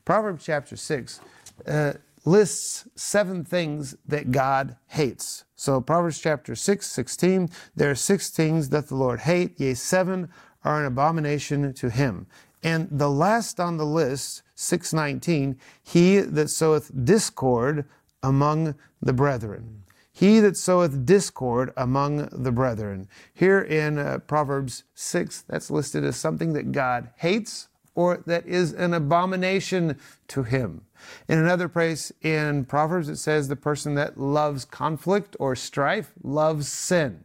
Proverbs 0.05 0.45
chapter 0.45 0.77
6 0.77 1.21
uh, 1.67 1.95
lists 2.25 2.87
seven 2.95 3.45
things 3.45 3.97
that 4.07 4.31
God 4.31 4.77
hates. 4.87 5.43
So, 5.57 5.81
Proverbs 5.81 6.21
chapter 6.21 6.55
6, 6.55 6.87
16, 6.87 7.51
there 7.75 7.91
are 7.91 7.97
six 7.97 8.31
things 8.31 8.69
that 8.69 8.87
the 8.87 8.95
Lord 8.95 9.19
hate, 9.19 9.59
yea, 9.59 9.75
seven 9.75 10.29
are 10.63 10.79
an 10.79 10.87
abomination 10.87 11.73
to 11.75 11.91
him. 11.91 12.29
And 12.63 12.89
the 12.91 13.11
last 13.11 13.59
on 13.59 13.77
the 13.77 13.87
list, 13.87 14.43
619, 14.55 15.59
he 15.83 16.19
that 16.21 16.51
soweth 16.51 16.91
discord 17.05 17.87
among 18.23 18.75
the 19.01 19.13
brethren. 19.13 19.85
He 20.13 20.41
that 20.41 20.57
soweth 20.57 21.07
discord 21.07 21.73
among 21.77 22.29
the 22.31 22.53
brethren. 22.53 23.09
Here 23.33 23.61
in 23.61 23.99
uh, 23.99 24.19
Proverbs 24.19 24.85
6, 24.95 25.43
that's 25.43 25.71
listed 25.71 26.05
as 26.05 26.17
something 26.17 26.53
that 26.53 26.73
God 26.73 27.11
hates 27.17 27.69
or 27.95 28.23
that 28.27 28.47
is 28.47 28.73
an 28.73 28.95
abomination 28.95 29.99
to 30.29 30.43
him. 30.43 30.83
In 31.29 31.39
another 31.39 31.69
place 31.69 32.13
in 32.21 32.67
Proverbs, 32.67 33.09
it 33.09 33.17
says 33.17 33.49
the 33.49 33.57
person 33.57 33.95
that 33.95 34.19
loves 34.19 34.65
conflict 34.65 35.37
or 35.41 35.57
strife 35.57 36.13
loves 36.23 36.69
sin. 36.69 37.25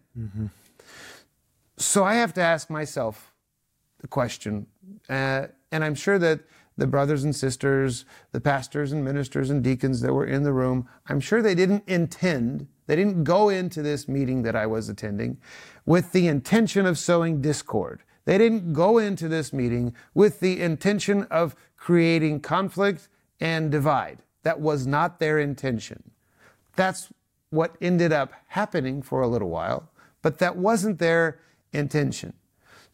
So 1.78 2.04
I 2.06 2.16
have 2.16 2.34
to 2.36 2.42
ask 2.42 2.70
myself 2.70 3.34
the 4.06 4.10
question, 4.10 4.68
uh, 5.10 5.48
and 5.72 5.84
I'm 5.84 5.96
sure 5.96 6.20
that 6.20 6.42
the 6.78 6.86
brothers 6.86 7.24
and 7.24 7.36
sisters, 7.36 8.06
the 8.34 8.40
pastors 8.40 8.92
and 8.92 9.04
ministers 9.04 9.50
and 9.50 9.64
deacons 9.64 10.02
that 10.02 10.14
were 10.14 10.28
in 10.28 10.44
the 10.44 10.54
room, 10.54 10.88
I'm 11.08 11.20
sure 11.20 11.42
they 11.42 11.56
didn't 11.56 11.86
intend, 11.88 12.68
they 12.86 12.96
didn't 12.96 13.24
go 13.24 13.50
into 13.50 13.82
this 13.82 14.08
meeting 14.08 14.44
that 14.44 14.56
I 14.56 14.68
was 14.68 14.90
attending 14.90 15.38
with 15.88 16.12
the 16.12 16.28
intention 16.28 16.86
of 16.86 17.00
sowing 17.00 17.42
discord. 17.42 18.04
They 18.26 18.38
didn't 18.38 18.74
go 18.74 19.00
into 19.00 19.28
this 19.28 19.52
meeting 19.52 19.96
with 20.14 20.40
the 20.40 20.62
intention 20.62 21.24
of 21.32 21.56
creating 21.78 22.42
conflict 22.42 23.08
and 23.40 23.72
divide. 23.72 24.20
That 24.44 24.60
was 24.60 24.86
not 24.86 25.20
their 25.20 25.40
intention. 25.40 26.12
That's 26.76 27.10
what 27.50 27.76
ended 27.82 28.14
up 28.14 28.34
happening 28.50 29.02
for 29.02 29.22
a 29.22 29.28
little 29.28 29.50
while, 29.50 29.90
but 30.22 30.38
that 30.38 30.58
wasn't 30.58 31.00
their 31.00 31.40
intention. 31.74 32.34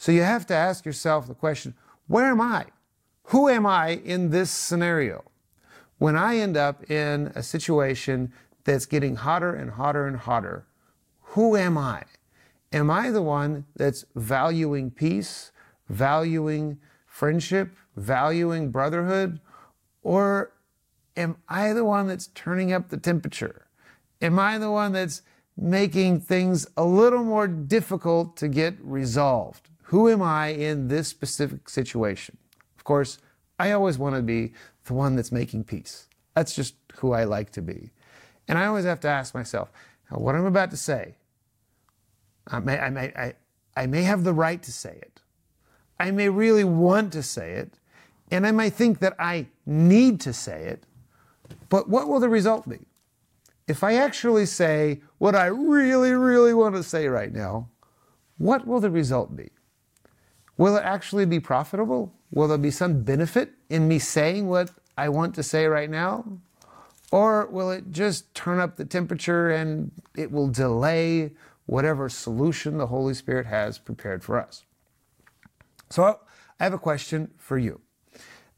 So 0.02 0.12
you 0.12 0.24
have 0.24 0.48
to 0.48 0.56
ask 0.56 0.84
yourself 0.84 1.28
the 1.28 1.36
question 1.36 1.76
where 2.08 2.26
am 2.26 2.42
I? 2.42 2.66
Who 3.26 3.48
am 3.48 3.68
I 3.68 3.90
in 3.90 4.32
this 4.32 4.50
scenario? 4.50 5.26
When 6.00 6.16
I 6.16 6.38
end 6.38 6.58
up 6.58 6.90
in 6.90 7.32
a 7.36 7.44
situation 7.44 8.34
that's 8.64 8.88
getting 8.88 9.18
hotter 9.18 9.54
and 9.54 9.70
hotter 9.70 10.08
and 10.08 10.18
hotter, 10.18 10.66
who 11.36 11.56
am 11.56 11.78
I? 11.78 12.06
Am 12.74 12.90
I 12.90 13.12
the 13.12 13.22
one 13.22 13.66
that's 13.76 14.04
valuing 14.16 14.90
peace, 14.90 15.52
valuing 15.88 16.80
friendship, 17.06 17.70
valuing 17.96 18.72
brotherhood? 18.72 19.40
Or 20.02 20.52
am 21.16 21.38
I 21.48 21.74
the 21.74 21.86
one 21.86 22.08
that's 22.08 22.32
turning 22.34 22.74
up 22.74 22.90
the 22.90 22.98
temperature? 22.98 23.68
Am 24.20 24.40
I 24.40 24.58
the 24.58 24.72
one 24.72 24.94
that's 24.94 25.22
making 25.56 26.22
things 26.22 26.66
a 26.76 26.86
little 26.86 27.24
more 27.24 27.48
difficult 27.48 28.36
to 28.38 28.48
get 28.48 28.76
resolved? 28.82 29.68
Who 29.92 30.08
am 30.08 30.22
I 30.22 30.48
in 30.48 30.88
this 30.88 31.10
specific 31.10 31.68
situation? 31.68 32.38
Of 32.78 32.86
course, 32.86 33.18
I 33.60 33.74
always 33.74 33.98
want 33.98 34.16
to 34.16 34.22
be 34.22 34.54
the 34.86 34.94
one 34.94 35.18
that's 35.18 35.34
making 35.34 35.66
peace. 35.66 36.08
That's 36.34 36.56
just 36.56 36.76
who 36.96 37.12
I 37.12 37.26
like 37.26 37.52
to 37.52 37.62
be. 37.62 37.90
And 38.48 38.58
I 38.58 38.68
always 38.68 38.86
have 38.86 39.02
to 39.02 39.10
ask 39.10 39.34
myself, 39.34 39.70
what 40.10 40.34
I'm 40.34 40.46
about 40.46 40.72
to 40.72 40.78
say, 40.78 41.16
I 42.48 42.60
may, 42.60 42.80
I, 42.80 42.90
may, 42.90 43.12
I, 43.18 43.34
I 43.76 43.86
may 43.86 44.04
have 44.04 44.24
the 44.24 44.32
right 44.32 44.64
to 44.64 44.72
say 44.72 44.98
it. 45.02 45.20
I 46.00 46.12
may 46.12 46.30
really 46.30 46.64
want 46.64 47.12
to 47.12 47.22
say 47.22 47.52
it. 47.56 47.78
And 48.32 48.48
I 48.48 48.52
may 48.52 48.70
think 48.70 49.00
that 49.00 49.18
I 49.20 49.48
need 49.66 50.22
to 50.22 50.32
say 50.32 50.68
it. 50.68 50.86
But 51.68 51.90
what 51.90 52.08
will 52.08 52.22
the 52.22 52.30
result 52.30 52.68
be? 52.68 52.80
If 53.68 53.84
I 53.84 53.96
actually 53.96 54.46
say 54.46 55.02
what 55.18 55.36
I 55.36 55.48
really, 55.48 56.14
really 56.14 56.54
want 56.54 56.76
to 56.76 56.84
say 56.84 57.10
right 57.10 57.34
now, 57.34 57.68
what 58.38 58.66
will 58.66 58.80
the 58.80 58.90
result 58.90 59.36
be? 59.36 59.50
Will 60.62 60.78
it 60.78 60.84
actually 60.84 61.26
be 61.26 61.40
profitable? 61.40 62.14
Will 62.30 62.48
there 62.48 62.56
be 62.60 62.70
some 62.70 63.02
benefit 63.02 63.54
in 63.72 63.88
me 63.88 63.98
saying 63.98 64.48
what 64.48 64.70
I 64.96 65.10
want 65.10 65.34
to 65.34 65.42
say 65.42 65.66
right 65.66 65.90
now? 65.90 66.24
Or 67.12 67.48
will 67.48 67.72
it 67.72 67.90
just 67.90 68.32
turn 68.36 68.60
up 68.60 68.76
the 68.76 68.86
temperature 68.86 69.50
and 69.50 69.92
it 70.16 70.32
will 70.32 70.50
delay 70.50 71.32
whatever 71.66 72.10
solution 72.10 72.78
the 72.78 72.86
Holy 72.86 73.16
Spirit 73.16 73.48
has 73.48 73.80
prepared 73.80 74.24
for 74.24 74.40
us? 74.40 74.64
So 75.90 76.20
I 76.60 76.64
have 76.64 76.74
a 76.74 76.78
question 76.78 77.32
for 77.38 77.58
you. 77.58 77.82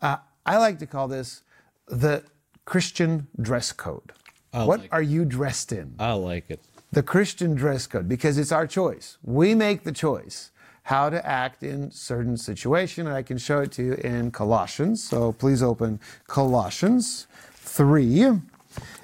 Uh, 0.01 0.17
I 0.45 0.57
like 0.57 0.79
to 0.79 0.85
call 0.85 1.07
this 1.07 1.43
the 1.87 2.25
Christian 2.65 3.27
dress 3.39 3.71
code. 3.71 4.11
I 4.51 4.65
what 4.65 4.81
like 4.81 4.89
are 4.93 5.01
you 5.01 5.23
dressed 5.23 5.71
in? 5.71 5.95
I 5.99 6.11
like 6.11 6.49
it. 6.49 6.59
the 6.91 7.01
Christian 7.01 7.55
dress 7.55 7.87
code 7.87 8.09
because 8.09 8.37
it's 8.37 8.51
our 8.51 8.67
choice. 8.67 9.17
We 9.23 9.55
make 9.55 9.85
the 9.85 9.93
choice 9.93 10.51
how 10.83 11.09
to 11.09 11.25
act 11.25 11.63
in 11.63 11.91
certain 11.91 12.37
situation. 12.37 13.07
And 13.07 13.15
I 13.15 13.23
can 13.23 13.37
show 13.37 13.61
it 13.61 13.71
to 13.73 13.83
you 13.83 13.93
in 13.95 14.31
Colossians. 14.31 15.03
So 15.03 15.31
please 15.31 15.63
open 15.63 15.99
Colossians 16.27 17.27
3. 17.53 18.39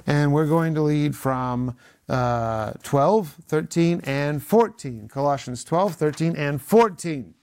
And 0.08 0.34
we're 0.34 0.48
going 0.48 0.74
to 0.76 0.82
lead 0.82 1.16
from 1.16 1.76
uh, 2.08 2.74
12, 2.84 3.36
13, 3.48 4.02
and 4.06 4.42
14. 4.42 5.08
Colossians 5.08 5.64
12, 5.64 5.96
13, 5.96 6.36
and 6.36 6.62
14 6.62 7.34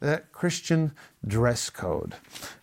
the 0.00 0.22
Christian 0.32 0.92
dress 1.26 1.70
code. 1.70 2.14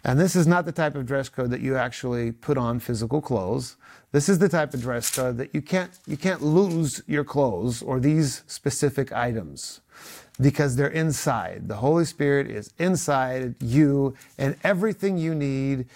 And 0.04 0.20
this 0.20 0.36
is 0.36 0.48
not 0.48 0.66
the 0.66 0.72
type 0.72 0.96
of 0.96 1.06
dress 1.06 1.30
code 1.30 1.52
that 1.52 1.62
you 1.62 1.76
actually 1.76 2.32
put 2.32 2.58
on 2.58 2.80
physical 2.80 3.22
clothes. 3.22 3.76
This 4.16 4.30
is 4.30 4.40
the 4.40 4.48
type 4.48 4.74
of 4.74 4.82
dress 4.82 5.14
code 5.14 5.36
that 5.40 5.54
you 5.54 5.62
can't 5.62 5.92
you 6.08 6.16
can't 6.16 6.42
lose 6.42 7.04
your 7.06 7.26
clothes 7.26 7.82
or 7.82 8.00
these 8.00 8.44
specific 8.48 9.12
items 9.12 9.82
because 10.40 10.78
they're 10.78 10.88
inside. 10.88 11.68
The 11.68 11.76
Holy 11.76 12.06
Spirit 12.06 12.50
is 12.50 12.72
inside 12.80 13.56
you 13.62 14.16
and 14.38 14.56
everything 14.64 15.18
you 15.18 15.36
need 15.36 15.88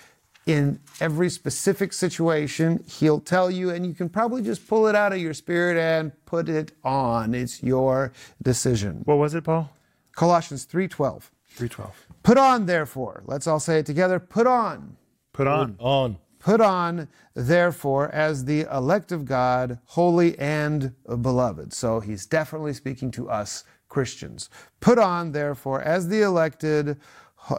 in 0.46 0.82
every 1.00 1.30
specific 1.30 1.94
situation, 1.94 2.84
he'll 2.86 3.22
tell 3.22 3.50
you, 3.50 3.70
and 3.70 3.86
you 3.86 3.94
can 3.94 4.10
probably 4.10 4.42
just 4.42 4.68
pull 4.68 4.88
it 4.88 4.96
out 4.96 5.14
of 5.14 5.20
your 5.20 5.34
spirit 5.34 5.78
and 5.78 6.12
put 6.26 6.50
it 6.50 6.74
on. 6.84 7.34
It's 7.34 7.64
your 7.64 8.12
decision. 8.42 9.04
What 9.06 9.18
was 9.18 9.34
it, 9.34 9.46
Paul? 9.46 9.72
Colossians 10.12 10.66
3:12. 10.66 11.32
312. 11.56 11.96
Put 12.24 12.38
on 12.38 12.66
therefore, 12.66 13.24
let's 13.28 13.48
all 13.48 13.62
say 13.62 13.80
it 13.80 13.86
together, 13.86 14.20
put 14.20 14.46
on. 14.46 14.98
Put 15.32 15.48
on. 15.48 15.78
On. 15.80 16.18
Put 16.40 16.62
on 16.62 17.08
therefore 17.34 18.10
as 18.10 18.46
the 18.46 18.62
elect 18.72 19.12
of 19.12 19.26
God, 19.26 19.80
holy 19.86 20.38
and 20.40 20.94
beloved. 21.06 21.74
So 21.74 22.00
he's 22.00 22.26
definitely 22.26 22.74
speaking 22.74 23.12
to 23.12 23.30
us 23.30 23.66
Christians. 23.90 24.50
Put 24.80 24.98
on 24.98 25.32
therefore 25.32 25.82
as 25.82 26.08
the 26.08 26.22
elected 26.22 26.98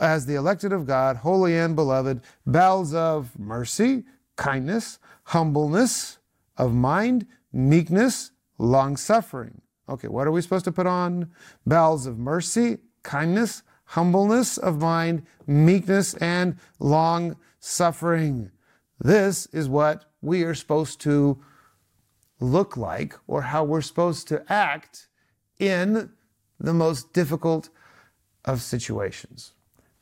as 0.01 0.27
the 0.27 0.35
elected 0.35 0.73
of 0.73 0.87
God, 0.87 1.17
holy 1.17 1.57
and 1.57 1.75
beloved, 1.75 2.21
bowels 2.47 2.93
of 2.95 3.37
mercy, 3.39 4.05
kindness, 4.37 4.99
humbleness 5.25 6.19
of 6.57 6.75
mind, 6.75 7.27
meekness, 7.53 8.31
long 8.59 8.97
suffering. 8.97 9.63
Okay, 9.89 10.09
what 10.09 10.27
are 10.27 10.31
we 10.31 10.43
supposed 10.43 10.67
to 10.67 10.73
put 10.73 10.87
on? 10.87 11.31
Bowels 11.67 12.07
of 12.07 12.19
mercy, 12.19 12.79
kindness, 13.03 13.63
humbleness 13.85 14.59
of 14.59 14.79
mind, 14.81 15.27
meekness, 15.47 16.15
and 16.15 16.57
long 16.79 17.37
suffering. 17.59 18.51
This 19.01 19.47
is 19.47 19.69
what 19.69 20.05
we 20.21 20.43
are 20.43 20.55
supposed 20.55 21.01
to 21.03 21.43
look 22.39 22.77
like 22.77 23.15
or 23.27 23.43
how 23.43 23.65
we're 23.65 23.81
supposed 23.81 24.29
to 24.29 24.45
act 24.53 25.09
in 25.59 26.11
the 26.59 26.75
most 26.75 27.13
difficult 27.13 27.71
of 28.45 28.61
situations. 28.61 29.53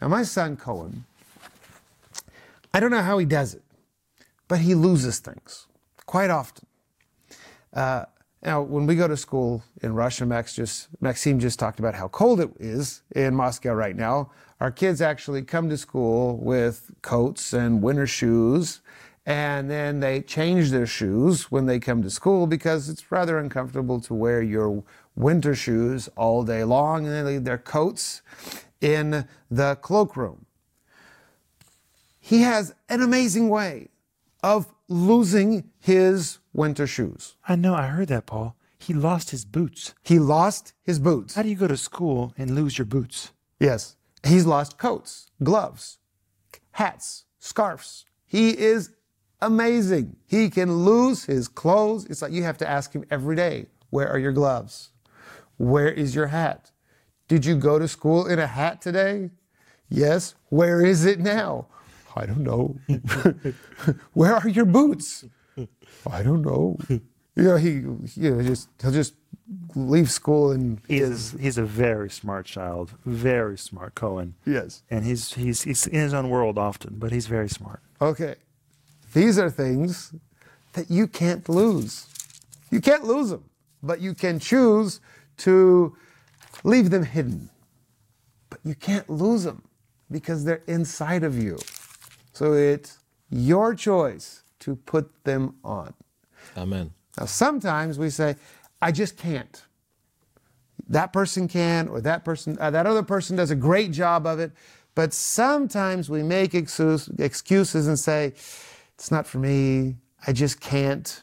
Now, 0.01 0.09
my 0.09 0.23
son 0.23 0.57
Cohen, 0.57 1.05
I 2.75 2.81
don't 2.81 2.91
know 2.91 3.03
how 3.03 3.19
he 3.19 3.27
does 3.27 3.55
it, 3.55 3.63
but 4.49 4.61
he 4.61 4.75
loses 4.75 5.19
things 5.19 5.67
quite 6.07 6.31
often. 6.31 6.67
Uh, 7.73 8.05
now, 8.43 8.63
when 8.63 8.87
we 8.87 8.95
go 8.95 9.09
to 9.09 9.17
school 9.17 9.65
in 9.83 9.95
Russia, 9.95 10.25
Max 10.25 10.55
just, 10.55 10.89
Maxime 11.01 11.41
just 11.41 11.59
talked 11.59 11.81
about 11.81 11.95
how 11.95 12.09
cold 12.09 12.41
it 12.41 12.51
is 12.61 13.03
in 13.15 13.35
Moscow 13.35 13.73
right 13.73 13.97
now. 13.97 14.31
Our 14.61 14.73
kids 14.73 15.01
actually 15.01 15.43
come 15.43 15.69
to 15.69 15.77
school 15.77 16.37
with 16.37 16.91
coats 17.01 17.53
and 17.53 17.81
winter 17.81 18.09
shoes, 18.09 18.81
and 19.25 19.71
then 19.71 20.01
they 20.01 20.21
change 20.21 20.71
their 20.71 20.87
shoes 20.87 21.51
when 21.51 21.67
they 21.67 21.79
come 21.79 22.03
to 22.03 22.11
school 22.11 22.47
because 22.49 22.89
it's 22.89 23.13
rather 23.13 23.39
uncomfortable 23.39 24.01
to 24.01 24.15
wear 24.15 24.43
your 24.43 24.83
winter 25.15 25.55
shoes 25.55 26.09
all 26.17 26.43
day 26.43 26.65
long, 26.65 27.07
and 27.07 27.15
they 27.15 27.23
leave 27.23 27.45
their 27.45 27.59
coats 27.59 28.23
in 28.81 29.29
the 29.49 29.77
cloakroom. 29.77 30.47
He 32.19 32.43
has 32.43 32.75
an 32.89 33.01
amazing 33.01 33.49
way 33.49 33.89
of 34.43 34.73
losing 34.89 35.71
his 35.79 36.39
winter 36.53 36.87
shoes. 36.87 37.37
I 37.47 37.55
know, 37.55 37.75
I 37.75 37.87
heard 37.87 38.09
that, 38.09 38.27
Paul. 38.27 38.57
He 38.77 38.93
lost 38.93 39.31
his 39.31 39.45
boots. 39.45 39.95
He 40.03 40.19
lost 40.19 40.73
his 40.83 40.99
boots. 40.99 41.35
How 41.35 41.43
do 41.43 41.49
you 41.49 41.57
go 41.57 41.69
to 41.69 41.77
school 41.77 42.33
and 42.37 42.55
lose 42.55 42.79
your 42.79 42.87
boots? 42.87 43.33
Yes. 43.61 43.97
He's 44.27 44.47
lost 44.47 44.79
coats, 44.79 45.31
gloves, 45.43 45.99
hats, 46.73 47.25
scarves. 47.39 48.05
He 48.27 48.59
is 48.59 48.91
amazing. 49.41 50.17
He 50.27 50.51
can 50.51 50.85
lose 50.85 51.25
his 51.25 51.49
clothes. 51.49 52.05
It's 52.07 52.23
like 52.23 52.33
you 52.33 52.43
have 52.43 52.59
to 52.59 52.69
ask 52.69 52.93
him 52.93 53.05
every 53.11 53.37
day, 53.37 53.67
where 53.91 54.09
are 54.09 54.19
your 54.19 54.33
gloves? 54.33 54.91
Where 55.57 55.89
is 55.89 56.15
your 56.15 56.29
hat? 56.29 56.71
Did 57.27 57.45
you 57.45 57.57
go 57.57 57.79
to 57.79 57.89
school 57.89 58.27
in 58.27 58.39
a 58.39 58.47
hat 58.47 58.81
today? 58.81 59.31
Yes. 59.89 60.35
Where 60.49 60.85
is 60.85 61.05
it 61.05 61.21
now? 61.21 61.67
I 62.17 62.27
don't 62.27 62.41
know. 62.41 62.77
Where 64.13 64.35
are 64.35 64.49
your 64.49 64.65
boots? 64.65 65.25
I 66.11 66.23
don't 66.23 66.43
know. 66.43 66.79
You 67.39 67.45
know, 67.45 67.57
he 67.57 67.71
you 67.71 68.35
know, 68.35 68.43
just 68.43 68.69
he'll 68.83 68.91
just 68.91 69.15
leave 69.77 70.11
school 70.11 70.51
and 70.51 70.81
He 70.89 70.99
is 70.99 71.37
he's 71.39 71.57
a 71.57 71.65
very 71.65 72.11
smart 72.11 72.47
child, 72.47 72.91
very 73.07 73.57
smart 73.57 73.95
Cohen, 73.95 74.35
yes. 74.45 74.83
and 74.91 75.05
he's 75.05 75.33
he's 75.35 75.63
he's 75.63 75.87
in 75.87 76.01
his 76.01 76.13
own 76.13 76.31
world 76.31 76.59
often, 76.59 76.97
but 76.99 77.13
he's 77.13 77.29
very 77.29 77.49
smart. 77.49 77.81
Okay. 78.01 78.35
These 79.15 79.39
are 79.39 79.51
things 79.51 80.13
that 80.73 80.91
you 80.91 81.07
can't 81.07 81.49
lose. 81.49 82.09
You 82.73 82.81
can't 82.81 83.05
lose 83.05 83.31
them, 83.31 83.45
but 83.85 84.01
you 84.01 84.15
can 84.15 84.41
choose 84.41 85.01
to 85.39 85.97
leave 86.65 86.91
them 86.91 87.05
hidden. 87.05 87.51
But 88.51 88.59
you 88.65 88.75
can't 88.75 89.09
lose 89.09 89.45
them 89.45 89.63
because 90.11 90.45
they're 90.45 90.65
inside 90.67 91.23
of 91.23 91.41
you. 91.41 91.59
So 92.33 92.55
it's 92.55 92.99
your 93.31 93.75
choice 93.77 94.43
to 94.61 94.75
put 94.75 95.25
them 95.25 95.55
on. 95.63 95.95
Amen. 96.57 96.93
Now, 97.19 97.27
sometimes 97.27 97.99
we 97.99 98.11
say, 98.11 98.37
I 98.81 98.93
just 98.93 99.17
can't. 99.17 99.63
That 100.89 101.13
person 101.13 101.49
can, 101.49 101.89
or 101.89 102.01
that 102.01 102.25
person, 102.25 102.57
uh, 102.61 102.71
that 102.71 102.87
other 102.87 103.03
person 103.03 103.37
does 103.37 103.51
a 103.51 103.57
great 103.57 103.91
job 103.91 104.27
of 104.27 104.39
it. 104.39 104.53
But 104.95 105.13
sometimes 105.13 106.09
we 106.09 106.23
make 106.23 106.55
excuse, 106.55 107.09
excuses 107.19 107.89
and 107.89 107.99
say, 107.99 108.35
it's 108.95 109.11
not 109.11 109.27
for 109.27 109.39
me, 109.39 109.97
I 110.27 110.33
just 110.33 110.61
can't. 110.61 111.23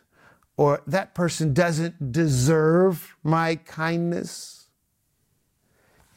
Or 0.57 0.81
that 0.87 1.15
person 1.15 1.53
doesn't 1.53 2.11
deserve 2.11 3.15
my 3.23 3.55
kindness. 3.55 4.67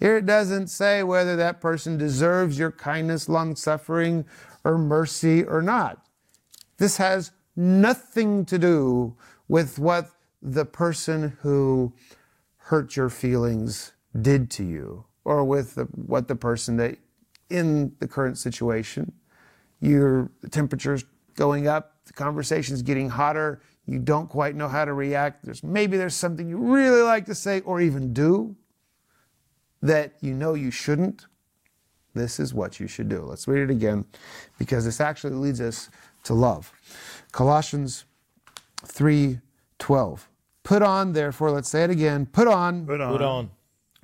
Here 0.01 0.17
it 0.17 0.27
doesn't 0.27 0.69
say 0.69 1.03
whether 1.03 1.35
that 1.37 1.61
person 1.61 1.99
deserves 1.99 2.59
your 2.59 2.71
kindness, 2.71 3.29
long 3.29 3.57
suffering, 3.57 4.25
or 4.63 4.79
mercy 4.79 5.43
or 5.43 5.63
not. 5.63 6.05
This 6.77 6.99
has 6.99 7.33
nothing 7.57 8.45
to 8.45 8.59
do 8.59 9.17
with 9.49 9.79
what 9.79 10.11
the 10.43 10.65
person 10.65 11.37
who 11.41 11.93
hurt 12.57 12.97
your 12.97 13.09
feelings 13.09 13.93
did 14.21 14.51
to 14.51 14.65
you 14.65 15.05
or 15.25 15.45
with 15.45 15.75
the, 15.75 15.85
what 15.85 16.29
the 16.29 16.37
person 16.37 16.77
that 16.77 16.97
in 17.51 17.93
the 17.99 18.09
current 18.09 18.37
situation 18.39 19.13
your 19.81 20.31
temperature's 20.51 21.05
going 21.35 21.67
up 21.67 22.05
the 22.05 22.13
conversation's 22.13 22.83
getting 22.83 23.09
hotter 23.09 23.63
you 23.87 23.99
don't 23.99 24.29
quite 24.29 24.55
know 24.55 24.69
how 24.69 24.85
to 24.85 24.93
react 24.93 25.45
there's 25.45 25.63
maybe 25.63 25.97
there's 25.97 26.15
something 26.15 26.49
you 26.49 26.59
really 26.59 27.03
like 27.03 27.25
to 27.25 27.35
say 27.35 27.61
or 27.61 27.81
even 27.81 28.13
do 28.13 28.55
that 29.81 30.15
you 30.21 30.35
know 30.35 30.55
you 30.55 30.71
shouldn't 30.71 31.27
this 32.19 32.41
is 32.41 32.53
what 32.53 32.81
you 32.81 32.87
should 32.87 33.09
do. 33.09 33.23
Let's 33.23 33.49
read 33.49 33.63
it 33.63 33.71
again 33.71 34.05
because 34.59 34.85
this 34.85 35.01
actually 35.01 35.35
leads 35.35 35.61
us 35.61 35.89
to 36.25 36.35
love. 36.35 36.73
Colossians 37.33 38.05
3:12 38.85 40.29
put 40.63 40.83
on 40.83 41.13
therefore 41.13 41.51
let's 41.51 41.69
say 41.69 41.85
it 41.85 41.91
again 41.91 42.27
put 42.27 42.49
on 42.49 42.87
Put 42.87 43.01
on. 43.01 43.13
Put 43.13 43.23
on. 43.23 43.51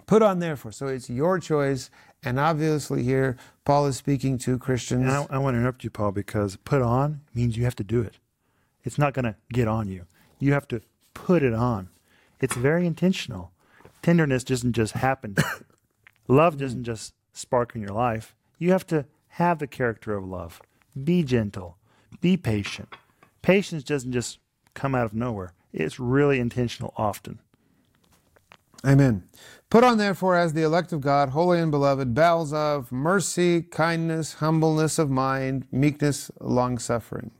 put 0.06 0.22
on 0.22 0.38
therefore 0.38 0.72
so 0.72 0.86
it's 0.86 1.10
your 1.10 1.38
choice 1.38 1.90
and 2.22 2.40
obviously 2.40 3.02
here 3.02 3.36
paul 3.64 3.86
is 3.86 3.96
speaking 3.96 4.38
to 4.38 4.58
christians 4.58 5.02
And 5.02 5.10
I, 5.10 5.26
I 5.30 5.38
want 5.38 5.54
to 5.54 5.58
interrupt 5.58 5.84
you, 5.84 5.90
Paul, 5.90 6.12
because 6.12 6.56
put 6.56 6.82
on 6.82 7.20
means 7.34 7.56
you 7.56 7.64
have 7.64 7.76
to 7.76 7.84
do 7.84 8.00
it. 8.00 8.18
It's 8.84 8.98
not 8.98 9.14
going 9.14 9.24
to 9.24 9.36
get 9.52 9.66
on 9.66 9.88
you. 9.88 10.06
You 10.38 10.52
have 10.52 10.68
to 10.68 10.82
put 11.14 11.42
it 11.42 11.54
on. 11.54 11.88
It's 12.40 12.54
very 12.54 12.86
intentional. 12.86 13.52
Tenderness 14.02 14.44
doesn't 14.44 14.74
just 14.74 14.92
happen. 14.92 15.36
love 16.28 16.58
doesn't 16.58 16.82
mm. 16.82 16.86
just 16.86 17.14
spark 17.32 17.74
in 17.74 17.80
your 17.80 17.92
life. 17.92 18.34
You 18.58 18.70
have 18.72 18.86
to 18.88 19.06
have 19.28 19.58
the 19.58 19.66
character 19.66 20.14
of 20.14 20.24
love. 20.26 20.60
Be 21.02 21.22
gentle. 21.22 21.78
Be 22.20 22.36
patient. 22.36 22.94
Patience 23.40 23.82
doesn't 23.82 24.12
just 24.12 24.38
come 24.74 24.94
out 24.94 25.06
of 25.06 25.14
nowhere. 25.14 25.54
It's 25.72 25.98
really 25.98 26.38
intentional 26.38 26.92
often. 26.96 27.38
Amen. 28.84 29.24
Put 29.70 29.82
on, 29.82 29.98
therefore, 29.98 30.36
as 30.36 30.52
the 30.52 30.62
elect 30.62 30.92
of 30.92 31.00
God, 31.00 31.30
holy 31.30 31.58
and 31.58 31.70
beloved, 31.70 32.14
bowels 32.14 32.52
of 32.52 32.92
mercy, 32.92 33.62
kindness, 33.62 34.34
humbleness 34.34 34.98
of 34.98 35.10
mind, 35.10 35.66
meekness, 35.72 36.30
long 36.38 36.78
suffering, 36.78 37.30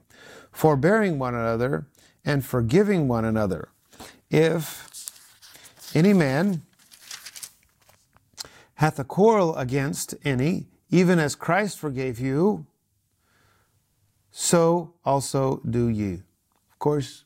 forbearing 0.51 1.19
one 1.19 1.35
another, 1.35 1.87
and 2.25 2.43
forgiving 2.43 3.07
one 3.07 3.23
another. 3.23 3.69
If 4.29 5.11
any 5.93 6.13
man 6.13 6.63
hath 8.75 8.97
a 8.99 9.03
quarrel 9.03 9.55
against 9.55 10.15
any, 10.25 10.67
even 10.89 11.19
as 11.19 11.35
Christ 11.35 11.79
forgave 11.79 12.19
you, 12.19 12.65
so 14.31 14.93
also 15.05 15.61
do 15.69 15.87
ye. 15.87 16.23
Of 16.71 16.79
course, 16.79 17.24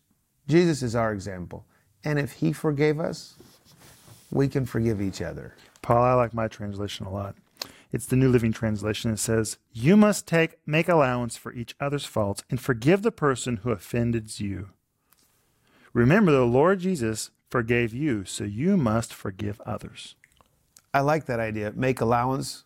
Jesus 0.49 0.81
is 0.81 0.95
our 0.95 1.13
example. 1.13 1.65
And 2.03 2.17
if 2.17 2.33
he 2.33 2.51
forgave 2.51 2.99
us, 2.99 3.35
we 4.31 4.47
can 4.47 4.65
forgive 4.65 5.01
each 5.01 5.21
other. 5.21 5.53
Paul, 5.81 6.03
I 6.03 6.13
like 6.13 6.33
my 6.33 6.47
translation 6.47 7.05
a 7.05 7.11
lot. 7.11 7.35
It's 7.91 8.05
the 8.05 8.15
New 8.15 8.29
Living 8.29 8.51
Translation. 8.51 9.11
It 9.11 9.19
says, 9.19 9.57
You 9.73 9.95
must 9.95 10.27
take 10.27 10.57
make 10.65 10.89
allowance 10.89 11.37
for 11.37 11.53
each 11.53 11.75
other's 11.79 12.05
faults 12.05 12.43
and 12.49 12.59
forgive 12.59 13.03
the 13.03 13.11
person 13.11 13.57
who 13.57 13.71
offended 13.71 14.39
you. 14.39 14.69
Remember, 15.93 16.31
the 16.31 16.45
Lord 16.45 16.79
Jesus 16.79 17.31
forgave 17.49 17.93
you, 17.93 18.25
so 18.25 18.43
you 18.43 18.77
must 18.77 19.13
forgive 19.13 19.59
others. 19.61 20.15
I 20.93 21.01
like 21.01 21.25
that 21.25 21.39
idea, 21.39 21.73
make 21.75 22.01
allowance, 22.01 22.65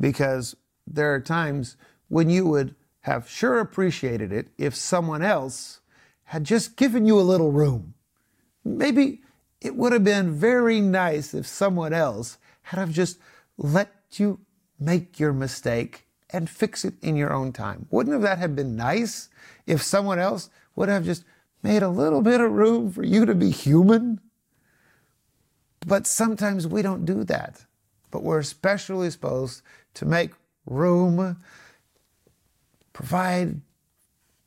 because 0.00 0.56
there 0.86 1.12
are 1.14 1.20
times 1.20 1.76
when 2.08 2.30
you 2.30 2.46
would 2.46 2.74
have 3.02 3.28
sure 3.28 3.60
appreciated 3.60 4.32
it 4.32 4.48
if 4.58 4.74
someone 4.74 5.22
else 5.22 5.80
had 6.26 6.44
just 6.44 6.76
given 6.76 7.06
you 7.06 7.18
a 7.18 7.22
little 7.22 7.52
room. 7.52 7.94
Maybe 8.64 9.22
it 9.60 9.76
would 9.76 9.92
have 9.92 10.04
been 10.04 10.32
very 10.32 10.80
nice 10.80 11.34
if 11.34 11.46
someone 11.46 11.92
else 11.92 12.38
had 12.62 12.78
have 12.78 12.92
just 12.92 13.18
let 13.56 13.92
you 14.12 14.40
make 14.78 15.18
your 15.18 15.32
mistake 15.32 16.06
and 16.30 16.50
fix 16.50 16.84
it 16.84 16.94
in 17.00 17.16
your 17.16 17.32
own 17.32 17.52
time. 17.52 17.86
Wouldn't 17.90 18.12
have 18.12 18.22
that 18.22 18.38
have 18.38 18.56
been 18.56 18.76
nice 18.76 19.28
if 19.66 19.82
someone 19.82 20.18
else 20.18 20.50
would 20.74 20.88
have 20.88 21.04
just 21.04 21.24
made 21.62 21.82
a 21.82 21.88
little 21.88 22.22
bit 22.22 22.40
of 22.40 22.50
room 22.52 22.90
for 22.90 23.04
you 23.04 23.24
to 23.24 23.34
be 23.34 23.50
human? 23.50 24.20
But 25.86 26.06
sometimes 26.06 26.66
we 26.66 26.82
don't 26.82 27.04
do 27.04 27.22
that. 27.24 27.64
But 28.10 28.24
we're 28.24 28.40
especially 28.40 29.10
supposed 29.10 29.62
to 29.94 30.04
make 30.04 30.32
room, 30.66 31.40
provide 32.92 33.60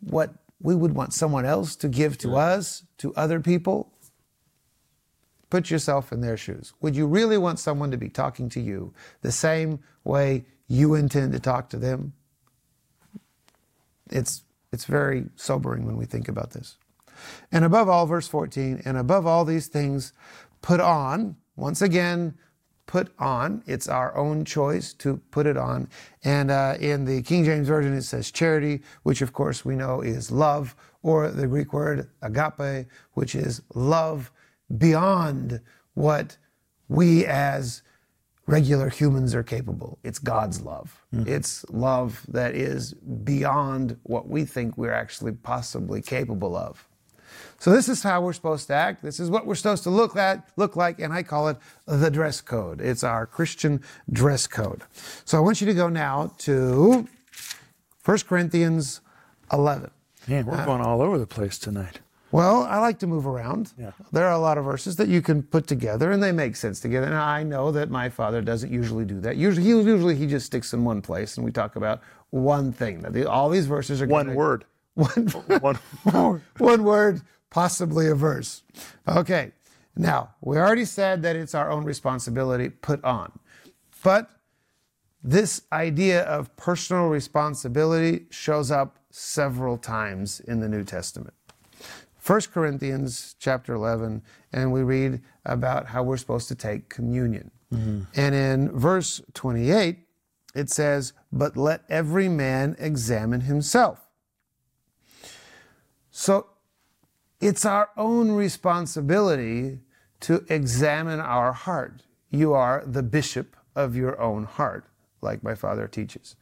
what 0.01 0.33
we 0.61 0.75
would 0.75 0.93
want 0.93 1.13
someone 1.13 1.45
else 1.45 1.75
to 1.77 1.87
give 1.87 2.17
to 2.19 2.35
us, 2.35 2.83
to 2.97 3.13
other 3.15 3.39
people. 3.39 3.93
Put 5.49 5.71
yourself 5.71 6.11
in 6.11 6.21
their 6.21 6.37
shoes. 6.37 6.73
Would 6.81 6.95
you 6.95 7.07
really 7.07 7.37
want 7.37 7.59
someone 7.59 7.91
to 7.91 7.97
be 7.97 8.09
talking 8.09 8.49
to 8.49 8.59
you 8.59 8.93
the 9.21 9.31
same 9.31 9.79
way 10.03 10.45
you 10.67 10.93
intend 10.93 11.31
to 11.31 11.39
talk 11.39 11.69
to 11.69 11.77
them? 11.77 12.13
It's, 14.11 14.43
it's 14.71 14.85
very 14.85 15.25
sobering 15.35 15.85
when 15.85 15.97
we 15.97 16.05
think 16.05 16.27
about 16.27 16.51
this. 16.51 16.77
And 17.51 17.65
above 17.65 17.89
all, 17.89 18.05
verse 18.05 18.27
14, 18.27 18.81
and 18.85 18.97
above 18.97 19.25
all 19.25 19.45
these 19.45 19.67
things, 19.67 20.13
put 20.61 20.79
on, 20.79 21.35
once 21.55 21.81
again, 21.81 22.37
put 22.89 23.13
on. 23.19 23.61
It's 23.67 23.87
our 23.87 24.17
own 24.17 24.43
choice 24.43 24.93
to 24.93 25.17
put 25.29 25.45
it 25.45 25.57
on. 25.57 25.87
And 26.23 26.49
uh, 26.49 26.75
in 26.79 27.05
the 27.05 27.21
King 27.21 27.45
James 27.45 27.67
Version, 27.67 27.93
it 27.93 28.01
says 28.01 28.31
charity, 28.31 28.81
which 29.03 29.21
of 29.21 29.31
course 29.31 29.63
we 29.63 29.75
know 29.75 30.01
is 30.01 30.31
love, 30.31 30.75
or 31.03 31.29
the 31.29 31.45
Greek 31.45 31.71
word 31.71 32.09
agape, 32.23 32.87
which 33.13 33.35
is 33.35 33.61
love 33.75 34.31
beyond 34.79 35.61
what 35.93 36.35
we 36.87 37.27
as 37.27 37.83
regular 38.47 38.89
humans 38.89 39.35
are 39.35 39.43
capable. 39.43 39.99
It's 40.03 40.17
God's 40.17 40.61
love. 40.61 41.05
It's 41.27 41.63
love 41.69 42.25
that 42.29 42.55
is 42.55 42.95
beyond 43.23 43.97
what 44.01 44.27
we 44.27 44.45
think 44.45 44.79
we're 44.79 44.91
actually 44.93 45.33
possibly 45.33 46.01
capable 46.01 46.55
of. 46.57 46.88
So 47.59 47.71
this 47.71 47.89
is 47.89 48.01
how 48.03 48.21
we're 48.21 48.33
supposed 48.33 48.67
to 48.67 48.73
act. 48.73 49.01
This 49.03 49.19
is 49.19 49.29
what 49.29 49.45
we're 49.45 49.55
supposed 49.55 49.83
to 49.83 49.89
look 49.89 50.15
at, 50.15 50.47
look 50.55 50.75
like, 50.75 50.99
and 50.99 51.11
I 51.13 51.23
call 51.23 51.49
it 51.49 51.57
the 51.85 52.09
dress 52.09 52.39
code. 52.41 52.79
It's 52.81 53.03
our 53.03 53.25
Christian 53.25 53.81
dress 54.11 54.47
code. 54.47 54.83
So 55.25 55.37
I 55.37 55.41
want 55.41 55.59
you 55.59 55.67
to 55.67 55.73
go 55.73 55.89
now 55.89 56.33
to 56.39 57.07
1 58.05 58.17
Corinthians 58.27 59.01
11. 59.51 59.91
Man, 60.27 60.45
we're 60.45 60.65
going 60.65 60.81
all 60.81 61.01
over 61.01 61.17
the 61.17 61.27
place 61.27 61.57
tonight. 61.57 61.99
Well, 62.31 62.63
I 62.63 62.77
like 62.79 62.99
to 62.99 63.07
move 63.07 63.25
around. 63.25 63.73
Yeah. 63.77 63.91
There 64.11 64.25
are 64.27 64.33
a 64.33 64.37
lot 64.39 64.59
of 64.59 64.63
verses 64.65 64.95
that 64.97 65.07
you 65.07 65.19
can 65.21 65.41
put 65.41 65.65
together 65.65 66.11
and 66.11 66.21
they 66.21 66.31
make 66.31 66.55
sense 66.55 66.79
together. 66.79 67.07
And 67.07 67.15
I 67.15 67.41
know 67.41 67.71
that 67.71 67.89
my 67.89 68.07
father 68.07 68.39
doesn't 68.41 68.71
usually 68.71 69.03
do 69.03 69.19
that. 69.21 69.35
Usually 69.35 69.63
he 69.65 69.69
usually 69.71 70.15
he 70.15 70.27
just 70.27 70.45
sticks 70.45 70.71
in 70.71 70.83
one 70.85 71.01
place 71.01 71.37
and 71.37 71.43
we 71.45 71.51
talk 71.51 71.75
about 71.75 72.01
one 72.29 72.71
thing. 72.71 72.99
The- 73.01 73.27
All 73.29 73.49
these 73.49 73.65
verses 73.65 73.99
are 74.01 74.05
One 74.07 74.27
gonna- 74.27 74.37
word. 74.37 74.65
One, 74.93 75.27
One 75.47 75.79
word. 76.13 76.41
one 76.59 76.83
word, 76.83 77.21
possibly 77.49 78.07
a 78.07 78.15
verse. 78.15 78.63
Okay. 79.07 79.51
Now, 79.95 80.35
we 80.41 80.57
already 80.57 80.85
said 80.85 81.23
that 81.23 81.35
it's 81.35 81.53
our 81.53 81.69
own 81.69 81.83
responsibility 81.83 82.69
put 82.69 83.03
on. 83.03 83.37
But 84.03 84.29
this 85.21 85.63
idea 85.73 86.23
of 86.23 86.55
personal 86.55 87.07
responsibility 87.07 88.25
shows 88.29 88.71
up 88.71 88.97
several 89.11 89.77
times 89.77 90.39
in 90.39 90.59
the 90.59 90.69
New 90.69 90.83
Testament. 90.83 91.33
1 92.25 92.41
Corinthians 92.53 93.35
chapter 93.39 93.73
11, 93.73 94.21
and 94.53 94.71
we 94.71 94.83
read 94.83 95.21
about 95.45 95.87
how 95.87 96.03
we're 96.03 96.17
supposed 96.17 96.47
to 96.47 96.55
take 96.55 96.87
communion. 96.87 97.51
Mm-hmm. 97.73 98.01
And 98.15 98.35
in 98.35 98.71
verse 98.77 99.21
28, 99.33 99.97
it 100.55 100.69
says, 100.69 101.13
But 101.31 101.57
let 101.57 101.81
every 101.89 102.29
man 102.29 102.75
examine 102.79 103.41
himself. 103.41 104.07
So 106.11 106.47
it's 107.39 107.65
our 107.65 107.89
own 107.95 108.31
responsibility 108.31 109.79
to 110.21 110.45
examine 110.49 111.19
our 111.19 111.53
heart. 111.53 112.03
You 112.29 112.53
are 112.53 112.83
the 112.85 113.03
bishop 113.03 113.55
of 113.75 113.95
your 113.95 114.19
own 114.19 114.43
heart, 114.43 114.85
like 115.21 115.41
my 115.43 115.55
father 115.55 115.87
teaches. 115.87 116.35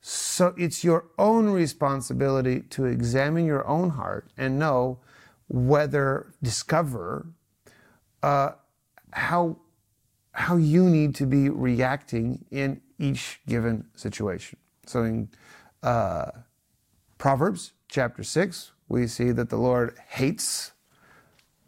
So 0.00 0.54
it's 0.56 0.82
your 0.82 1.06
own 1.18 1.50
responsibility 1.50 2.60
to 2.70 2.86
examine 2.86 3.46
your 3.46 3.66
own 3.66 3.90
heart 3.90 4.28
and 4.36 4.58
know 4.58 4.98
whether, 5.48 6.32
discover 6.42 7.26
uh, 8.22 8.52
how, 9.12 9.58
how 10.32 10.56
you 10.56 10.88
need 10.88 11.14
to 11.16 11.26
be 11.26 11.48
reacting 11.48 12.44
in 12.50 12.80
each 12.98 13.40
given 13.46 13.84
situation. 13.94 14.58
So 14.86 15.02
in 15.02 15.28
uh, 15.82 16.30
Proverbs 17.18 17.72
chapter 17.88 18.24
6, 18.24 18.72
we 18.92 19.06
see 19.06 19.32
that 19.32 19.48
the 19.48 19.56
Lord 19.56 19.96
hates 20.06 20.72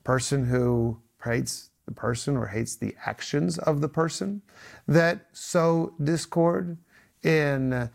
person 0.05 0.45
who 0.45 1.01
hates 1.25 1.71
the 1.87 1.91
person 1.91 2.37
or 2.37 2.49
hates 2.49 2.77
the 2.77 2.95
actions 3.07 3.57
of 3.57 3.81
the 3.81 3.89
person 3.89 4.43
that 4.87 5.27
sow 5.33 5.95
discord. 6.03 6.77
In 7.23 7.89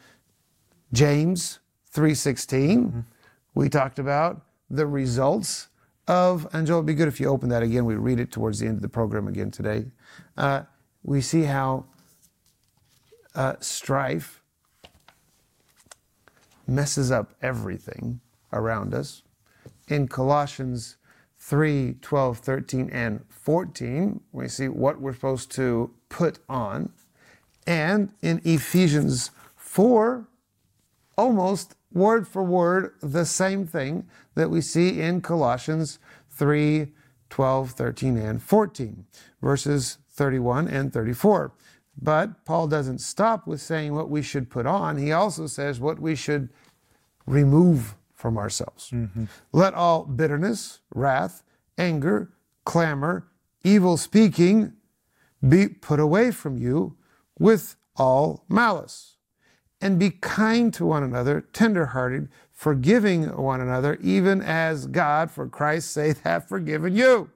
James 0.92 1.60
3:16, 1.92 3.06
we 3.54 3.70
talked 3.70 4.00
about 4.00 4.48
the 4.68 4.88
results 4.88 5.68
of, 6.08 6.48
and 6.52 6.66
Joel, 6.66 6.80
it'd 6.80 6.88
be 6.88 6.96
good 6.96 7.08
if 7.08 7.20
you 7.20 7.28
open 7.28 7.50
that 7.50 7.62
again. 7.62 7.86
We 7.86 7.96
read 7.98 8.20
it 8.20 8.32
towards 8.32 8.58
the 8.58 8.66
end 8.66 8.78
of 8.78 8.82
the 8.82 8.90
program 8.90 9.28
again 9.28 9.52
today. 9.52 9.86
Uh, 10.38 10.64
we 11.04 11.22
see 11.22 11.44
how 11.44 11.86
uh, 13.36 13.58
strife 13.60 14.42
messes 16.66 17.12
up 17.12 17.36
everything 17.44 18.22
around 18.52 18.94
us. 18.94 19.24
In 19.88 20.08
Colossians 20.08 20.98
3 21.40 21.96
12, 22.02 22.38
13, 22.38 22.90
and 22.92 23.26
14, 23.30 24.22
we 24.32 24.48
see 24.48 24.68
what 24.68 25.02
we're 25.02 25.14
supposed 25.14 25.52
to 25.52 25.92
put 26.10 26.40
on. 26.48 26.92
And 27.66 28.12
in 28.22 28.42
Ephesians 28.44 29.32
4, 29.56 30.28
almost 31.18 31.76
word 31.92 32.28
for 32.28 32.44
word 32.44 32.94
the 33.02 33.26
same 33.26 33.66
thing 33.66 34.08
that 34.36 34.50
we 34.50 34.62
see 34.62 35.02
in 35.02 35.22
Colossians 35.22 36.00
3 36.32 36.94
12, 37.30 37.72
13, 37.72 38.18
and 38.18 38.42
14, 38.42 39.06
verses 39.42 40.00
31 40.10 40.68
and 40.68 40.92
34. 40.92 41.54
But 42.02 42.44
Paul 42.46 42.68
doesn't 42.68 43.00
stop 43.00 43.46
with 43.46 43.62
saying 43.62 43.94
what 43.94 44.10
we 44.10 44.22
should 44.22 44.50
put 44.50 44.66
on, 44.66 44.98
he 44.98 45.12
also 45.12 45.48
says 45.48 45.80
what 45.80 46.00
we 46.00 46.16
should 46.16 46.50
remove 47.26 47.96
from 48.20 48.38
ourselves. 48.38 48.92
Mm-hmm. 48.92 49.26
Let 49.54 49.74
all 49.74 50.04
bitterness, 50.04 50.82
wrath, 50.94 51.42
anger, 51.78 52.34
clamor, 52.66 53.28
evil 53.64 53.96
speaking 53.96 54.74
be 55.48 55.70
put 55.70 56.02
away 56.02 56.32
from 56.32 56.58
you 56.58 56.98
with 57.40 57.78
all 57.96 58.44
malice. 58.50 59.16
And 59.80 59.98
be 59.98 60.10
kind 60.10 60.74
to 60.74 60.86
one 60.86 61.04
another, 61.04 61.40
tenderhearted, 61.54 62.28
forgiving 62.52 63.34
one 63.38 63.62
another, 63.62 63.98
even 64.02 64.42
as 64.42 64.88
God, 64.88 65.32
for 65.32 65.48
Christ's 65.48 65.92
sake, 65.92 66.18
hath 66.26 66.50
forgiven 66.50 66.94
you. 66.94 67.32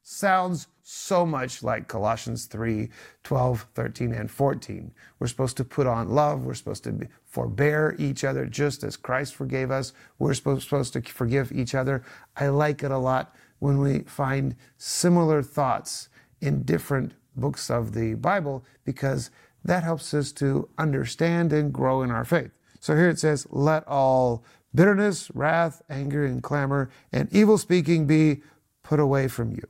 Sounds 0.00 0.68
so 0.84 1.26
much 1.26 1.64
like 1.64 1.88
Colossians 1.88 2.46
3 2.46 2.88
12, 3.24 3.66
13, 3.74 4.12
and 4.12 4.30
14. 4.30 4.92
We're 5.18 5.26
supposed 5.26 5.56
to 5.56 5.64
put 5.64 5.88
on 5.88 6.10
love. 6.10 6.44
We're 6.44 6.54
supposed 6.54 6.84
to 6.84 6.92
be, 6.92 7.08
forbear 7.38 7.94
each 8.00 8.24
other 8.24 8.46
just 8.46 8.82
as 8.82 8.96
Christ 8.96 9.32
forgave 9.32 9.70
us. 9.70 9.92
We're 10.18 10.34
supposed, 10.34 10.92
to 10.94 11.02
forgive 11.02 11.52
each 11.52 11.72
other. 11.72 12.02
I 12.36 12.48
like 12.48 12.82
it 12.82 12.90
a 12.90 12.98
lot 12.98 13.32
when 13.60 13.78
we 13.78 14.00
find 14.00 14.56
similar 14.76 15.40
thoughts 15.44 16.08
in 16.40 16.64
different 16.64 17.12
books 17.36 17.70
of 17.70 17.94
the 17.94 18.14
Bible 18.14 18.64
because 18.84 19.30
that 19.64 19.84
helps 19.84 20.12
us 20.14 20.32
to 20.32 20.68
understand 20.78 21.52
and 21.52 21.72
grow 21.72 22.02
in 22.02 22.10
our 22.10 22.24
faith. 22.24 22.50
So 22.80 22.96
here 22.96 23.08
it 23.08 23.20
says, 23.20 23.46
Let 23.50 23.86
all 23.86 24.44
bitterness, 24.74 25.30
wrath, 25.32 25.80
anger, 25.88 26.24
and 26.24 26.42
clamor, 26.42 26.90
and 27.12 27.32
evil 27.32 27.56
speaking 27.56 28.08
be 28.08 28.42
put 28.82 28.98
away 28.98 29.28
from 29.28 29.52
you. 29.52 29.68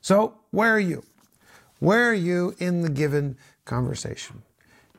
So, 0.00 0.38
where 0.52 0.72
are 0.72 0.78
you? 0.78 1.02
Where 1.80 2.10
are 2.10 2.14
you 2.14 2.54
in 2.58 2.82
the 2.82 2.90
given 2.90 3.36
conversation? 3.64 4.42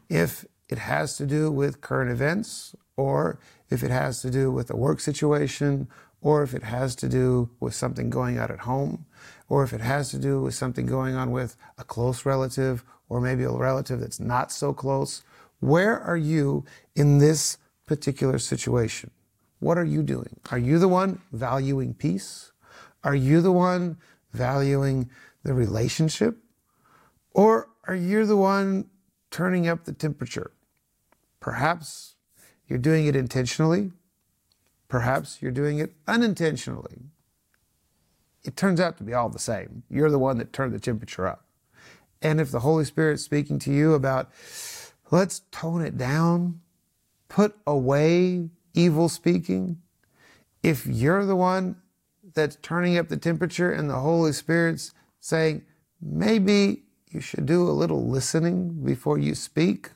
If 0.10 0.46
it 0.70 0.78
has 0.78 1.18
to 1.18 1.26
do 1.26 1.52
with 1.52 1.82
current 1.82 2.12
events, 2.12 2.76
or 2.96 3.40
if 3.70 3.84
it 3.84 3.92
has 3.92 4.22
to 4.22 4.30
do 4.30 4.52
with 4.52 4.70
a 4.70 4.76
work 4.76 5.00
situation, 5.00 5.88
or 6.22 6.44
if 6.44 6.54
it 6.54 6.64
has 6.64 6.96
to 6.96 7.08
do 7.08 7.50
with 7.60 7.74
something 7.74 8.10
going 8.10 8.40
on 8.40 8.52
at 8.52 8.60
home, 8.60 9.06
or 9.50 9.64
if 9.64 9.72
it 9.72 9.82
has 9.82 10.10
to 10.12 10.18
do 10.18 10.42
with 10.42 10.54
something 10.54 10.86
going 10.86 11.16
on 11.16 11.32
with 11.32 11.56
a 11.78 11.84
close 11.84 12.26
relative, 12.26 12.84
or 13.10 13.22
maybe 13.22 13.44
a 13.44 13.52
relative 13.52 14.00
that's 14.00 14.20
not 14.20 14.52
so 14.52 14.74
close, 14.74 15.24
where 15.60 16.00
are 16.00 16.18
you 16.18 16.66
in 16.96 17.20
this 17.20 17.58
particular 17.86 18.40
situation? 18.40 19.12
What 19.60 19.78
are 19.78 19.86
you 19.86 20.04
doing? 20.04 20.40
Are 20.52 20.58
you 20.60 20.80
the 20.80 20.88
one 20.88 21.22
valuing 21.32 21.94
peace? 21.94 22.52
Are 23.04 23.16
you 23.16 23.42
the 23.42 23.52
one 23.52 23.98
valuing 24.34 25.10
the 25.44 25.54
relationship? 25.54 26.38
Or 27.34 27.70
are 27.88 27.96
you 27.96 28.26
the 28.26 28.38
one 28.38 28.90
turning 29.32 29.68
up 29.68 29.86
the 29.86 29.94
temperature? 29.94 30.52
Perhaps 31.39 32.15
you're 32.67 32.80
doing 32.80 33.08
it 33.08 33.15
intentionally. 33.15 33.91
Perhaps 34.88 35.41
you're 35.41 35.52
doing 35.52 35.80
it 35.80 35.93
unintentionally. 36.08 37.04
It 38.43 38.56
turns 38.56 38.80
out 38.80 38.97
to 38.97 39.04
be 39.04 39.13
all 39.13 39.30
the 39.30 39.39
same. 39.39 39.84
You're 39.89 40.10
the 40.10 40.19
one 40.19 40.38
that 40.38 40.54
turned 40.54 40.73
the 40.73 40.80
temperature 40.80 41.28
up. 41.28 41.45
And 42.21 42.39
if 42.39 42.52
the 42.52 42.62
Holy 42.62 42.86
Spirit's 42.86 43.23
speaking 43.23 43.60
to 43.60 43.71
you 43.71 43.93
about, 43.93 44.32
let's 45.12 45.41
tone 45.52 45.82
it 45.82 45.97
down, 45.97 46.62
put 47.30 47.56
away 47.67 48.50
evil 48.73 49.10
speaking, 49.10 49.82
if 50.63 50.86
you're 50.86 51.26
the 51.26 51.36
one 51.36 51.76
that's 52.34 52.58
turning 52.62 52.97
up 52.97 53.08
the 53.08 53.17
temperature 53.17 53.71
and 53.71 53.89
the 53.89 54.00
Holy 54.00 54.32
Spirit's 54.32 54.93
saying, 55.19 55.63
maybe 56.02 56.84
you 57.10 57.19
should 57.19 57.45
do 57.45 57.67
a 57.67 57.71
little 57.71 58.08
listening 58.08 58.84
before 58.84 59.17
you 59.17 59.36
speak, 59.36 59.89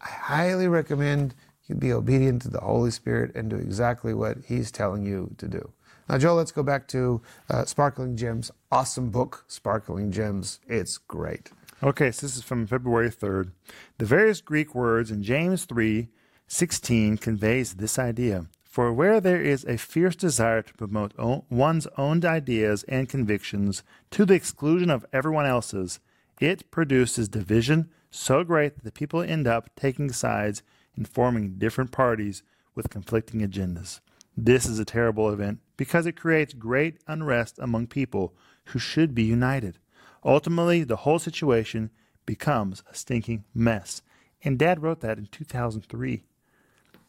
I 0.00 0.08
highly 0.08 0.68
recommend 0.68 1.34
you 1.66 1.74
be 1.74 1.92
obedient 1.92 2.42
to 2.42 2.48
the 2.48 2.60
Holy 2.60 2.90
Spirit 2.90 3.34
and 3.34 3.48
do 3.48 3.56
exactly 3.56 4.12
what 4.12 4.38
He's 4.46 4.70
telling 4.70 5.06
you 5.06 5.34
to 5.38 5.46
do. 5.46 5.70
Now, 6.08 6.18
Joe, 6.18 6.34
let's 6.34 6.50
go 6.50 6.64
back 6.64 6.88
to 6.88 7.22
uh, 7.48 7.64
Sparkling 7.64 8.16
Gems. 8.16 8.50
Awesome 8.72 9.10
book, 9.10 9.44
Sparkling 9.46 10.10
Gems. 10.10 10.58
It's 10.66 10.98
great. 10.98 11.52
Okay, 11.82 12.10
so 12.10 12.26
this 12.26 12.36
is 12.36 12.42
from 12.42 12.66
February 12.66 13.10
3rd. 13.10 13.52
The 13.98 14.04
various 14.04 14.40
Greek 14.40 14.74
words 14.74 15.10
in 15.10 15.22
James 15.22 15.64
3 15.64 16.08
16 16.48 17.16
conveys 17.18 17.74
this 17.74 17.96
idea. 17.96 18.46
For 18.64 18.92
where 18.92 19.20
there 19.20 19.40
is 19.40 19.64
a 19.64 19.78
fierce 19.78 20.16
desire 20.16 20.62
to 20.62 20.74
promote 20.74 21.12
o- 21.16 21.44
one's 21.48 21.86
own 21.96 22.24
ideas 22.24 22.82
and 22.88 23.08
convictions 23.08 23.84
to 24.10 24.24
the 24.24 24.34
exclusion 24.34 24.90
of 24.90 25.06
everyone 25.12 25.46
else's, 25.46 26.00
it 26.40 26.70
produces 26.72 27.28
division 27.28 27.88
so 28.10 28.44
great 28.44 28.76
that 28.76 28.84
the 28.84 28.92
people 28.92 29.22
end 29.22 29.46
up 29.46 29.70
taking 29.76 30.10
sides 30.12 30.62
and 30.96 31.08
forming 31.08 31.54
different 31.58 31.92
parties 31.92 32.42
with 32.74 32.90
conflicting 32.90 33.40
agendas. 33.40 34.00
This 34.36 34.66
is 34.66 34.78
a 34.78 34.84
terrible 34.84 35.30
event 35.30 35.60
because 35.76 36.06
it 36.06 36.16
creates 36.16 36.52
great 36.52 36.98
unrest 37.06 37.58
among 37.58 37.86
people 37.86 38.34
who 38.66 38.78
should 38.78 39.14
be 39.14 39.22
united. 39.22 39.78
Ultimately, 40.24 40.84
the 40.84 40.96
whole 40.96 41.18
situation 41.18 41.90
becomes 42.26 42.82
a 42.90 42.94
stinking 42.94 43.44
mess. 43.54 44.02
And 44.42 44.58
Dad 44.58 44.82
wrote 44.82 45.00
that 45.00 45.18
in 45.18 45.26
2003. 45.26 46.22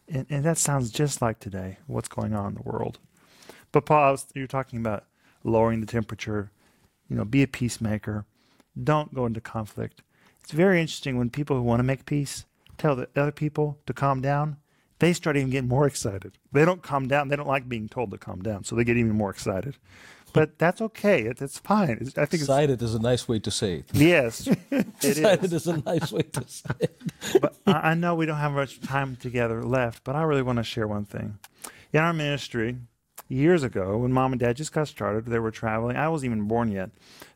And, 0.08 0.26
and 0.28 0.44
that 0.44 0.58
sounds 0.58 0.90
just 0.90 1.22
like 1.22 1.38
today, 1.38 1.78
what's 1.86 2.08
going 2.08 2.34
on 2.34 2.48
in 2.48 2.54
the 2.54 2.62
world. 2.62 2.98
But 3.70 3.86
Paul, 3.86 4.16
you're 4.34 4.46
talking 4.46 4.78
about 4.78 5.04
lowering 5.44 5.80
the 5.80 5.86
temperature, 5.86 6.50
you 7.08 7.16
know, 7.16 7.24
be 7.24 7.42
a 7.42 7.48
peacemaker, 7.48 8.26
don't 8.82 9.14
go 9.14 9.26
into 9.26 9.40
conflict. 9.40 10.02
It's 10.42 10.52
very 10.52 10.80
interesting 10.80 11.16
when 11.18 11.30
people 11.30 11.56
who 11.56 11.62
want 11.62 11.80
to 11.80 11.84
make 11.84 12.06
peace 12.06 12.44
tell 12.78 12.96
the 12.96 13.08
other 13.16 13.32
people 13.32 13.78
to 13.86 13.92
calm 13.92 14.20
down, 14.20 14.56
they 14.98 15.12
start 15.12 15.36
even 15.36 15.50
getting 15.50 15.68
more 15.68 15.86
excited. 15.86 16.38
They 16.52 16.64
don't 16.64 16.82
calm 16.82 17.08
down. 17.08 17.28
They 17.28 17.36
don't 17.36 17.48
like 17.48 17.68
being 17.68 17.88
told 17.88 18.10
to 18.12 18.18
calm 18.18 18.42
down, 18.42 18.64
so 18.64 18.74
they 18.76 18.84
get 18.84 18.96
even 18.96 19.12
more 19.16 19.30
excited. 19.30 19.76
But 20.32 20.58
that's 20.58 20.80
okay. 20.80 21.22
It, 21.24 21.42
it's 21.42 21.58
fine. 21.58 21.98
It's, 22.00 22.16
I 22.16 22.22
think 22.24 22.34
it's, 22.34 22.42
Excited 22.44 22.80
is 22.82 22.94
a 22.94 22.98
nice 23.00 23.28
way 23.28 23.38
to 23.40 23.50
say 23.50 23.74
it. 23.78 23.90
yes, 23.92 24.46
it 24.70 24.86
Excited 25.02 25.44
is. 25.44 25.52
is 25.52 25.66
a 25.66 25.76
nice 25.82 26.10
way 26.10 26.22
to 26.22 26.44
say 26.48 26.70
it. 26.80 27.00
but 27.40 27.54
I 27.66 27.90
I 27.90 27.94
know 27.94 28.14
we 28.14 28.24
don't 28.26 28.38
have 28.38 28.52
much 28.52 28.80
time 28.80 29.16
together 29.16 29.62
left, 29.62 30.04
but 30.04 30.16
I 30.16 30.22
really 30.22 30.42
want 30.42 30.56
to 30.58 30.62
share 30.64 30.86
one 30.88 31.04
thing. 31.04 31.38
In 31.92 32.00
our 32.00 32.14
ministry, 32.14 32.76
years 33.28 33.62
ago, 33.62 33.98
when 33.98 34.12
mom 34.12 34.32
and 34.32 34.40
dad 34.40 34.56
just 34.56 34.72
got 34.72 34.88
started, 34.88 35.26
they 35.26 35.38
were 35.38 35.50
traveling. 35.50 35.96
I 35.98 36.08
wasn't 36.08 36.32
even 36.32 36.48
born 36.48 36.70
yet. 36.72 36.90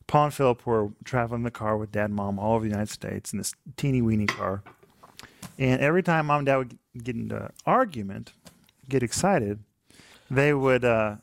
Paul 0.07 0.27
and 0.27 0.35
Philip 0.35 0.66
were 0.66 0.90
traveling 1.05 1.40
in 1.40 1.45
the 1.45 1.51
car 1.51 1.77
with 1.77 1.92
dad 1.92 2.07
and 2.07 2.14
mom 2.14 2.38
all 2.38 2.55
over 2.55 2.64
the 2.64 2.71
United 2.71 2.90
States 2.92 3.33
in 3.33 3.38
this 3.38 3.55
teeny 3.77 4.01
weeny 4.01 4.27
car. 4.27 4.62
And 5.59 5.81
every 5.81 6.03
time 6.03 6.27
mom 6.27 6.38
and 6.38 6.47
dad 6.47 6.57
would 6.57 6.79
get 7.03 7.16
into 7.16 7.51
argument, 7.64 8.33
get 8.88 9.03
excited, 9.03 9.61
they 10.31 10.53
would 10.55 10.85
uh, 10.85 11.16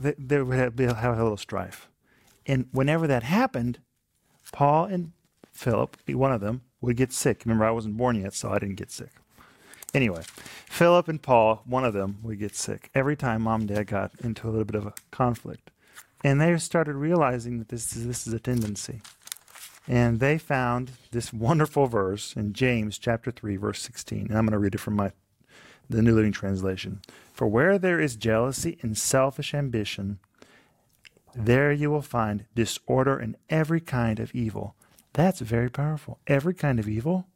they, 0.00 0.14
they 0.18 0.42
would 0.42 0.56
have, 0.56 0.78
have 0.78 1.18
a 1.18 1.22
little 1.22 1.36
strife. 1.36 1.88
And 2.46 2.66
whenever 2.72 3.06
that 3.06 3.22
happened, 3.22 3.80
Paul 4.52 4.86
and 4.86 5.12
Philip, 5.52 5.96
one 6.08 6.32
of 6.32 6.40
them, 6.40 6.62
would 6.80 6.96
get 6.96 7.12
sick. 7.12 7.42
Remember, 7.44 7.64
I 7.64 7.70
wasn't 7.70 7.96
born 7.96 8.20
yet, 8.20 8.34
so 8.34 8.50
I 8.50 8.58
didn't 8.58 8.76
get 8.76 8.90
sick. 8.90 9.10
Anyway, 9.92 10.22
Philip 10.66 11.08
and 11.08 11.20
Paul, 11.20 11.62
one 11.66 11.84
of 11.84 11.92
them, 11.92 12.18
would 12.22 12.38
get 12.38 12.56
sick 12.56 12.90
every 12.94 13.16
time 13.16 13.42
mom 13.42 13.62
and 13.62 13.68
dad 13.68 13.88
got 13.88 14.12
into 14.20 14.48
a 14.48 14.50
little 14.50 14.64
bit 14.64 14.76
of 14.76 14.86
a 14.86 14.94
conflict. 15.10 15.70
And 16.22 16.40
they 16.40 16.56
started 16.58 16.94
realizing 16.94 17.58
that 17.58 17.68
this 17.68 17.96
is, 17.96 18.06
this 18.06 18.26
is 18.26 18.32
a 18.32 18.40
tendency. 18.40 19.00
And 19.88 20.20
they 20.20 20.38
found 20.38 20.92
this 21.10 21.32
wonderful 21.32 21.86
verse 21.86 22.36
in 22.36 22.52
James 22.52 22.98
chapter 22.98 23.30
3, 23.30 23.56
verse 23.56 23.80
16. 23.80 24.26
And 24.28 24.38
I'm 24.38 24.44
going 24.44 24.52
to 24.52 24.58
read 24.58 24.74
it 24.74 24.80
from 24.80 24.96
my 24.96 25.12
the 25.88 26.02
New 26.02 26.14
Living 26.14 26.30
Translation. 26.30 27.00
For 27.32 27.48
where 27.48 27.76
there 27.76 27.98
is 27.98 28.14
jealousy 28.14 28.78
and 28.80 28.96
selfish 28.96 29.52
ambition, 29.52 30.20
there 31.34 31.72
you 31.72 31.90
will 31.90 32.02
find 32.02 32.44
disorder 32.54 33.18
and 33.18 33.36
every 33.48 33.80
kind 33.80 34.20
of 34.20 34.32
evil. 34.32 34.76
That's 35.14 35.40
very 35.40 35.68
powerful. 35.68 36.20
Every 36.28 36.54
kind 36.54 36.78
of 36.78 36.88
evil 36.88 37.26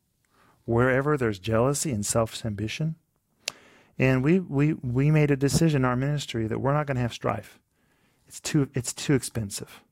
wherever 0.64 1.16
there's 1.16 1.38
jealousy 1.38 1.92
and 1.92 2.04
selfish 2.04 2.44
ambition. 2.44 2.96
And 3.98 4.24
we, 4.24 4.40
we, 4.40 4.72
we 4.74 5.10
made 5.10 5.30
a 5.30 5.36
decision 5.36 5.82
in 5.82 5.84
our 5.84 5.96
ministry 5.96 6.46
that 6.46 6.60
we're 6.60 6.72
not 6.72 6.86
going 6.86 6.96
to 6.96 7.02
have 7.02 7.12
strife. 7.12 7.58
It's 8.26 8.40
too, 8.40 8.68
it's 8.74 8.92
too 8.92 9.14
expensive. 9.14 9.82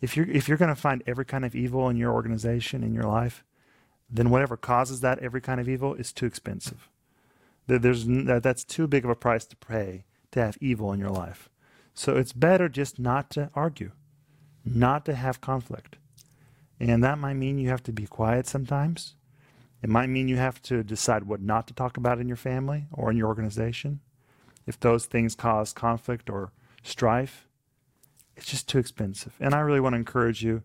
If 0.00 0.16
you're, 0.16 0.28
if 0.28 0.48
you're 0.48 0.58
going 0.58 0.74
to 0.74 0.80
find 0.80 1.02
every 1.06 1.24
kind 1.24 1.44
of 1.44 1.54
evil 1.54 1.88
in 1.88 1.96
your 1.96 2.12
organization, 2.12 2.82
in 2.82 2.94
your 2.94 3.04
life, 3.04 3.44
then 4.08 4.30
whatever 4.30 4.56
causes 4.56 5.00
that 5.00 5.18
every 5.20 5.40
kind 5.40 5.60
of 5.60 5.68
evil 5.68 5.94
is 5.94 6.12
too 6.12 6.26
expensive. 6.26 6.88
There's, 7.66 8.04
that's 8.06 8.64
too 8.64 8.86
big 8.86 9.04
of 9.04 9.10
a 9.10 9.14
price 9.14 9.44
to 9.46 9.56
pay 9.56 10.04
to 10.32 10.40
have 10.40 10.58
evil 10.60 10.92
in 10.92 10.98
your 10.98 11.10
life. 11.10 11.48
So 11.94 12.16
it's 12.16 12.32
better 12.32 12.68
just 12.68 12.98
not 12.98 13.30
to 13.30 13.50
argue, 13.54 13.92
not 14.64 15.04
to 15.04 15.14
have 15.14 15.40
conflict. 15.40 15.96
And 16.80 17.04
that 17.04 17.18
might 17.18 17.34
mean 17.34 17.58
you 17.58 17.68
have 17.68 17.82
to 17.84 17.92
be 17.92 18.06
quiet 18.06 18.46
sometimes. 18.46 19.14
It 19.82 19.90
might 19.90 20.08
mean 20.08 20.28
you 20.28 20.36
have 20.36 20.60
to 20.62 20.82
decide 20.82 21.24
what 21.24 21.40
not 21.40 21.66
to 21.68 21.74
talk 21.74 21.96
about 21.96 22.18
in 22.18 22.28
your 22.28 22.36
family 22.36 22.86
or 22.92 23.10
in 23.10 23.16
your 23.16 23.28
organization. 23.28 24.00
If 24.66 24.80
those 24.80 25.06
things 25.06 25.34
cause 25.34 25.72
conflict 25.72 26.30
or 26.30 26.52
strife, 26.82 27.46
it's 28.36 28.46
just 28.46 28.68
too 28.68 28.78
expensive. 28.78 29.34
And 29.40 29.54
I 29.54 29.60
really 29.60 29.80
want 29.80 29.94
to 29.94 29.98
encourage 29.98 30.42
you 30.42 30.62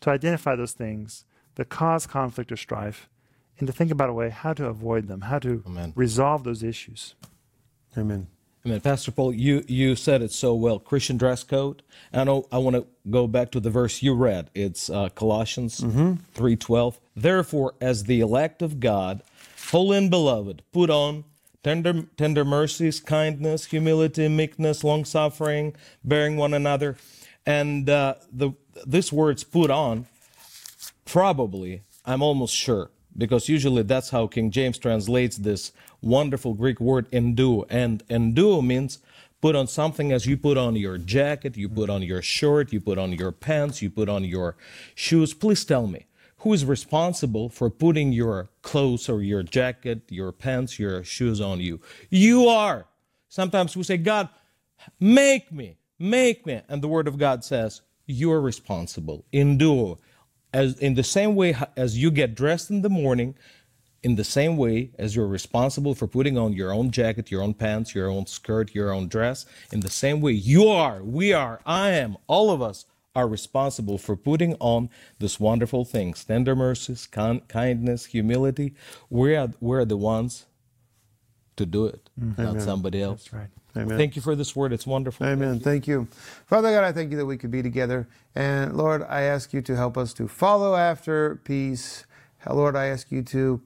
to 0.00 0.10
identify 0.10 0.56
those 0.56 0.72
things 0.72 1.24
that 1.54 1.68
cause 1.68 2.06
conflict 2.06 2.52
or 2.52 2.56
strife 2.56 3.08
and 3.58 3.66
to 3.66 3.72
think 3.72 3.90
about 3.90 4.10
a 4.10 4.12
way 4.12 4.30
how 4.30 4.52
to 4.52 4.66
avoid 4.66 5.08
them, 5.08 5.22
how 5.22 5.38
to 5.38 5.62
Amen. 5.66 5.92
resolve 5.94 6.44
those 6.44 6.62
issues. 6.62 7.14
Amen. 7.96 8.26
Amen. 8.66 8.80
Pastor 8.80 9.12
Paul, 9.12 9.34
you, 9.34 9.62
you 9.68 9.94
said 9.94 10.22
it 10.22 10.32
so 10.32 10.54
well. 10.54 10.78
Christian 10.78 11.16
dress 11.16 11.44
code. 11.44 11.82
I 12.12 12.24
know 12.24 12.46
I 12.50 12.58
want 12.58 12.76
to 12.76 12.86
go 13.10 13.26
back 13.26 13.50
to 13.52 13.60
the 13.60 13.70
verse 13.70 14.02
you 14.02 14.14
read. 14.14 14.50
It's 14.54 14.88
uh, 14.88 15.10
Colossians 15.10 15.80
mm-hmm. 15.80 16.14
three 16.32 16.56
twelve. 16.56 16.98
Therefore, 17.14 17.74
as 17.80 18.04
the 18.04 18.20
elect 18.20 18.62
of 18.62 18.80
God, 18.80 19.22
holy 19.70 19.98
and 19.98 20.10
beloved, 20.10 20.62
put 20.72 20.88
on 20.88 21.24
tender 21.64 22.04
tender 22.16 22.44
mercies, 22.44 23.00
kindness, 23.00 23.64
humility, 23.64 24.28
meekness, 24.28 24.84
long 24.84 25.04
suffering, 25.04 25.74
bearing 26.04 26.36
one 26.36 26.54
another, 26.54 26.96
and 27.44 27.90
uh, 27.90 28.14
the 28.30 28.52
this 28.86 29.12
word's 29.12 29.42
put 29.42 29.70
on. 29.70 30.06
Probably, 31.04 31.82
I'm 32.04 32.22
almost 32.22 32.54
sure, 32.54 32.90
because 33.16 33.48
usually 33.48 33.82
that's 33.82 34.10
how 34.10 34.26
King 34.26 34.50
James 34.50 34.78
translates 34.78 35.36
this 35.38 35.72
wonderful 36.00 36.54
Greek 36.54 36.80
word 36.80 37.10
enduo. 37.10 37.64
And 37.68 38.06
enduo 38.08 38.64
means 38.64 38.98
put 39.40 39.54
on 39.54 39.66
something 39.66 40.12
as 40.12 40.26
you 40.26 40.36
put 40.36 40.56
on 40.56 40.76
your 40.76 40.98
jacket, 40.98 41.56
you 41.56 41.68
put 41.68 41.90
on 41.90 42.02
your 42.02 42.22
shirt, 42.22 42.72
you 42.72 42.80
put 42.80 42.98
on 42.98 43.12
your 43.12 43.32
pants, 43.32 43.82
you 43.82 43.90
put 43.90 44.08
on 44.08 44.24
your 44.24 44.56
shoes. 44.94 45.34
Please 45.34 45.64
tell 45.64 45.86
me, 45.86 46.06
who 46.44 46.52
is 46.52 46.64
responsible 46.64 47.48
for 47.48 47.70
putting 47.70 48.12
your 48.12 48.50
clothes 48.60 49.08
or 49.08 49.22
your 49.22 49.42
jacket, 49.42 50.02
your 50.10 50.30
pants, 50.30 50.78
your 50.78 51.02
shoes 51.02 51.40
on 51.40 51.58
you? 51.58 51.80
You 52.10 52.48
are. 52.48 52.84
Sometimes 53.30 53.74
we 53.74 53.82
say, 53.82 53.96
God, 53.96 54.28
make 55.00 55.50
me, 55.50 55.78
make 55.98 56.44
me. 56.44 56.60
And 56.68 56.82
the 56.82 56.88
word 56.88 57.08
of 57.08 57.16
God 57.16 57.42
says, 57.44 57.80
you're 58.06 58.42
responsible. 58.42 59.24
Enduo. 59.32 59.96
As 60.52 60.78
in 60.78 60.94
the 60.94 61.02
same 61.02 61.34
way 61.34 61.56
as 61.78 61.96
you 61.96 62.10
get 62.10 62.34
dressed 62.34 62.70
in 62.70 62.82
the 62.82 62.90
morning, 62.90 63.34
in 64.02 64.16
the 64.16 64.22
same 64.22 64.58
way 64.58 64.90
as 64.98 65.16
you're 65.16 65.26
responsible 65.26 65.94
for 65.94 66.06
putting 66.06 66.36
on 66.36 66.52
your 66.52 66.74
own 66.74 66.90
jacket, 66.90 67.30
your 67.30 67.40
own 67.40 67.54
pants, 67.54 67.94
your 67.94 68.10
own 68.10 68.26
skirt, 68.26 68.74
your 68.74 68.92
own 68.92 69.08
dress, 69.08 69.46
in 69.72 69.80
the 69.80 69.88
same 69.88 70.20
way 70.20 70.32
you 70.32 70.68
are, 70.68 71.02
we 71.02 71.32
are, 71.32 71.60
I 71.64 71.92
am, 71.92 72.18
all 72.26 72.50
of 72.50 72.60
us 72.60 72.84
are 73.14 73.28
responsible 73.28 73.98
for 73.98 74.16
putting 74.16 74.54
on 74.60 74.90
this 75.18 75.38
wonderful 75.38 75.84
things 75.84 76.24
tender 76.24 76.56
mercies, 76.56 77.06
kindness, 77.06 78.06
humility. 78.06 78.74
We 79.10 79.36
are, 79.36 79.50
we're 79.60 79.84
the 79.84 79.96
ones 79.96 80.46
to 81.56 81.66
do 81.66 81.86
it, 81.86 82.10
mm-hmm. 82.20 82.42
not 82.42 82.62
somebody 82.62 83.02
else. 83.02 83.24
That's 83.24 83.32
right. 83.32 83.48
Amen. 83.76 83.98
Thank 83.98 84.14
you 84.14 84.22
for 84.22 84.36
this 84.36 84.54
word. 84.54 84.72
It's 84.72 84.86
wonderful. 84.86 85.26
Amen. 85.26 85.58
Thank 85.58 85.88
you. 85.88 86.06
Father 86.46 86.70
God, 86.70 86.84
I 86.84 86.92
thank 86.92 87.10
you 87.10 87.16
that 87.16 87.26
we 87.26 87.36
could 87.36 87.50
be 87.50 87.62
together. 87.62 88.06
And 88.34 88.76
Lord, 88.76 89.02
I 89.08 89.22
ask 89.22 89.52
you 89.52 89.62
to 89.62 89.76
help 89.76 89.98
us 89.98 90.12
to 90.14 90.28
follow 90.28 90.76
after 90.76 91.36
peace. 91.44 92.06
Lord, 92.48 92.76
I 92.76 92.86
ask 92.86 93.10
you 93.10 93.22
to 93.22 93.62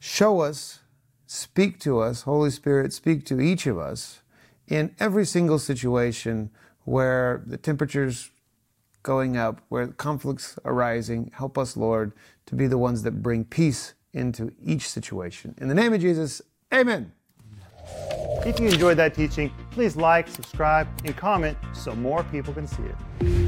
show 0.00 0.40
us, 0.40 0.80
speak 1.26 1.78
to 1.80 2.00
us, 2.00 2.22
Holy 2.22 2.50
Spirit, 2.50 2.92
speak 2.92 3.24
to 3.26 3.40
each 3.40 3.66
of 3.66 3.78
us 3.78 4.22
in 4.66 4.94
every 4.98 5.24
single 5.24 5.58
situation 5.58 6.50
where 6.84 7.42
the 7.46 7.58
temperature's 7.58 8.30
going 9.08 9.38
up, 9.38 9.62
where 9.70 9.86
conflicts 9.86 10.58
arising. 10.66 11.30
Help 11.32 11.56
us, 11.56 11.78
Lord, 11.78 12.12
to 12.44 12.54
be 12.54 12.66
the 12.66 12.76
ones 12.76 13.02
that 13.04 13.22
bring 13.22 13.42
peace 13.42 13.94
into 14.12 14.52
each 14.62 14.86
situation. 14.86 15.54
In 15.56 15.68
the 15.68 15.74
name 15.74 15.94
of 15.94 16.00
Jesus, 16.02 16.42
amen. 16.74 17.10
If 18.44 18.60
you 18.60 18.68
enjoyed 18.68 18.98
that 18.98 19.14
teaching, 19.14 19.50
please 19.70 19.96
like, 19.96 20.28
subscribe, 20.28 20.86
and 21.06 21.16
comment 21.16 21.56
so 21.72 21.94
more 21.94 22.22
people 22.24 22.52
can 22.52 22.66
see 22.66 22.82
it. 22.82 23.47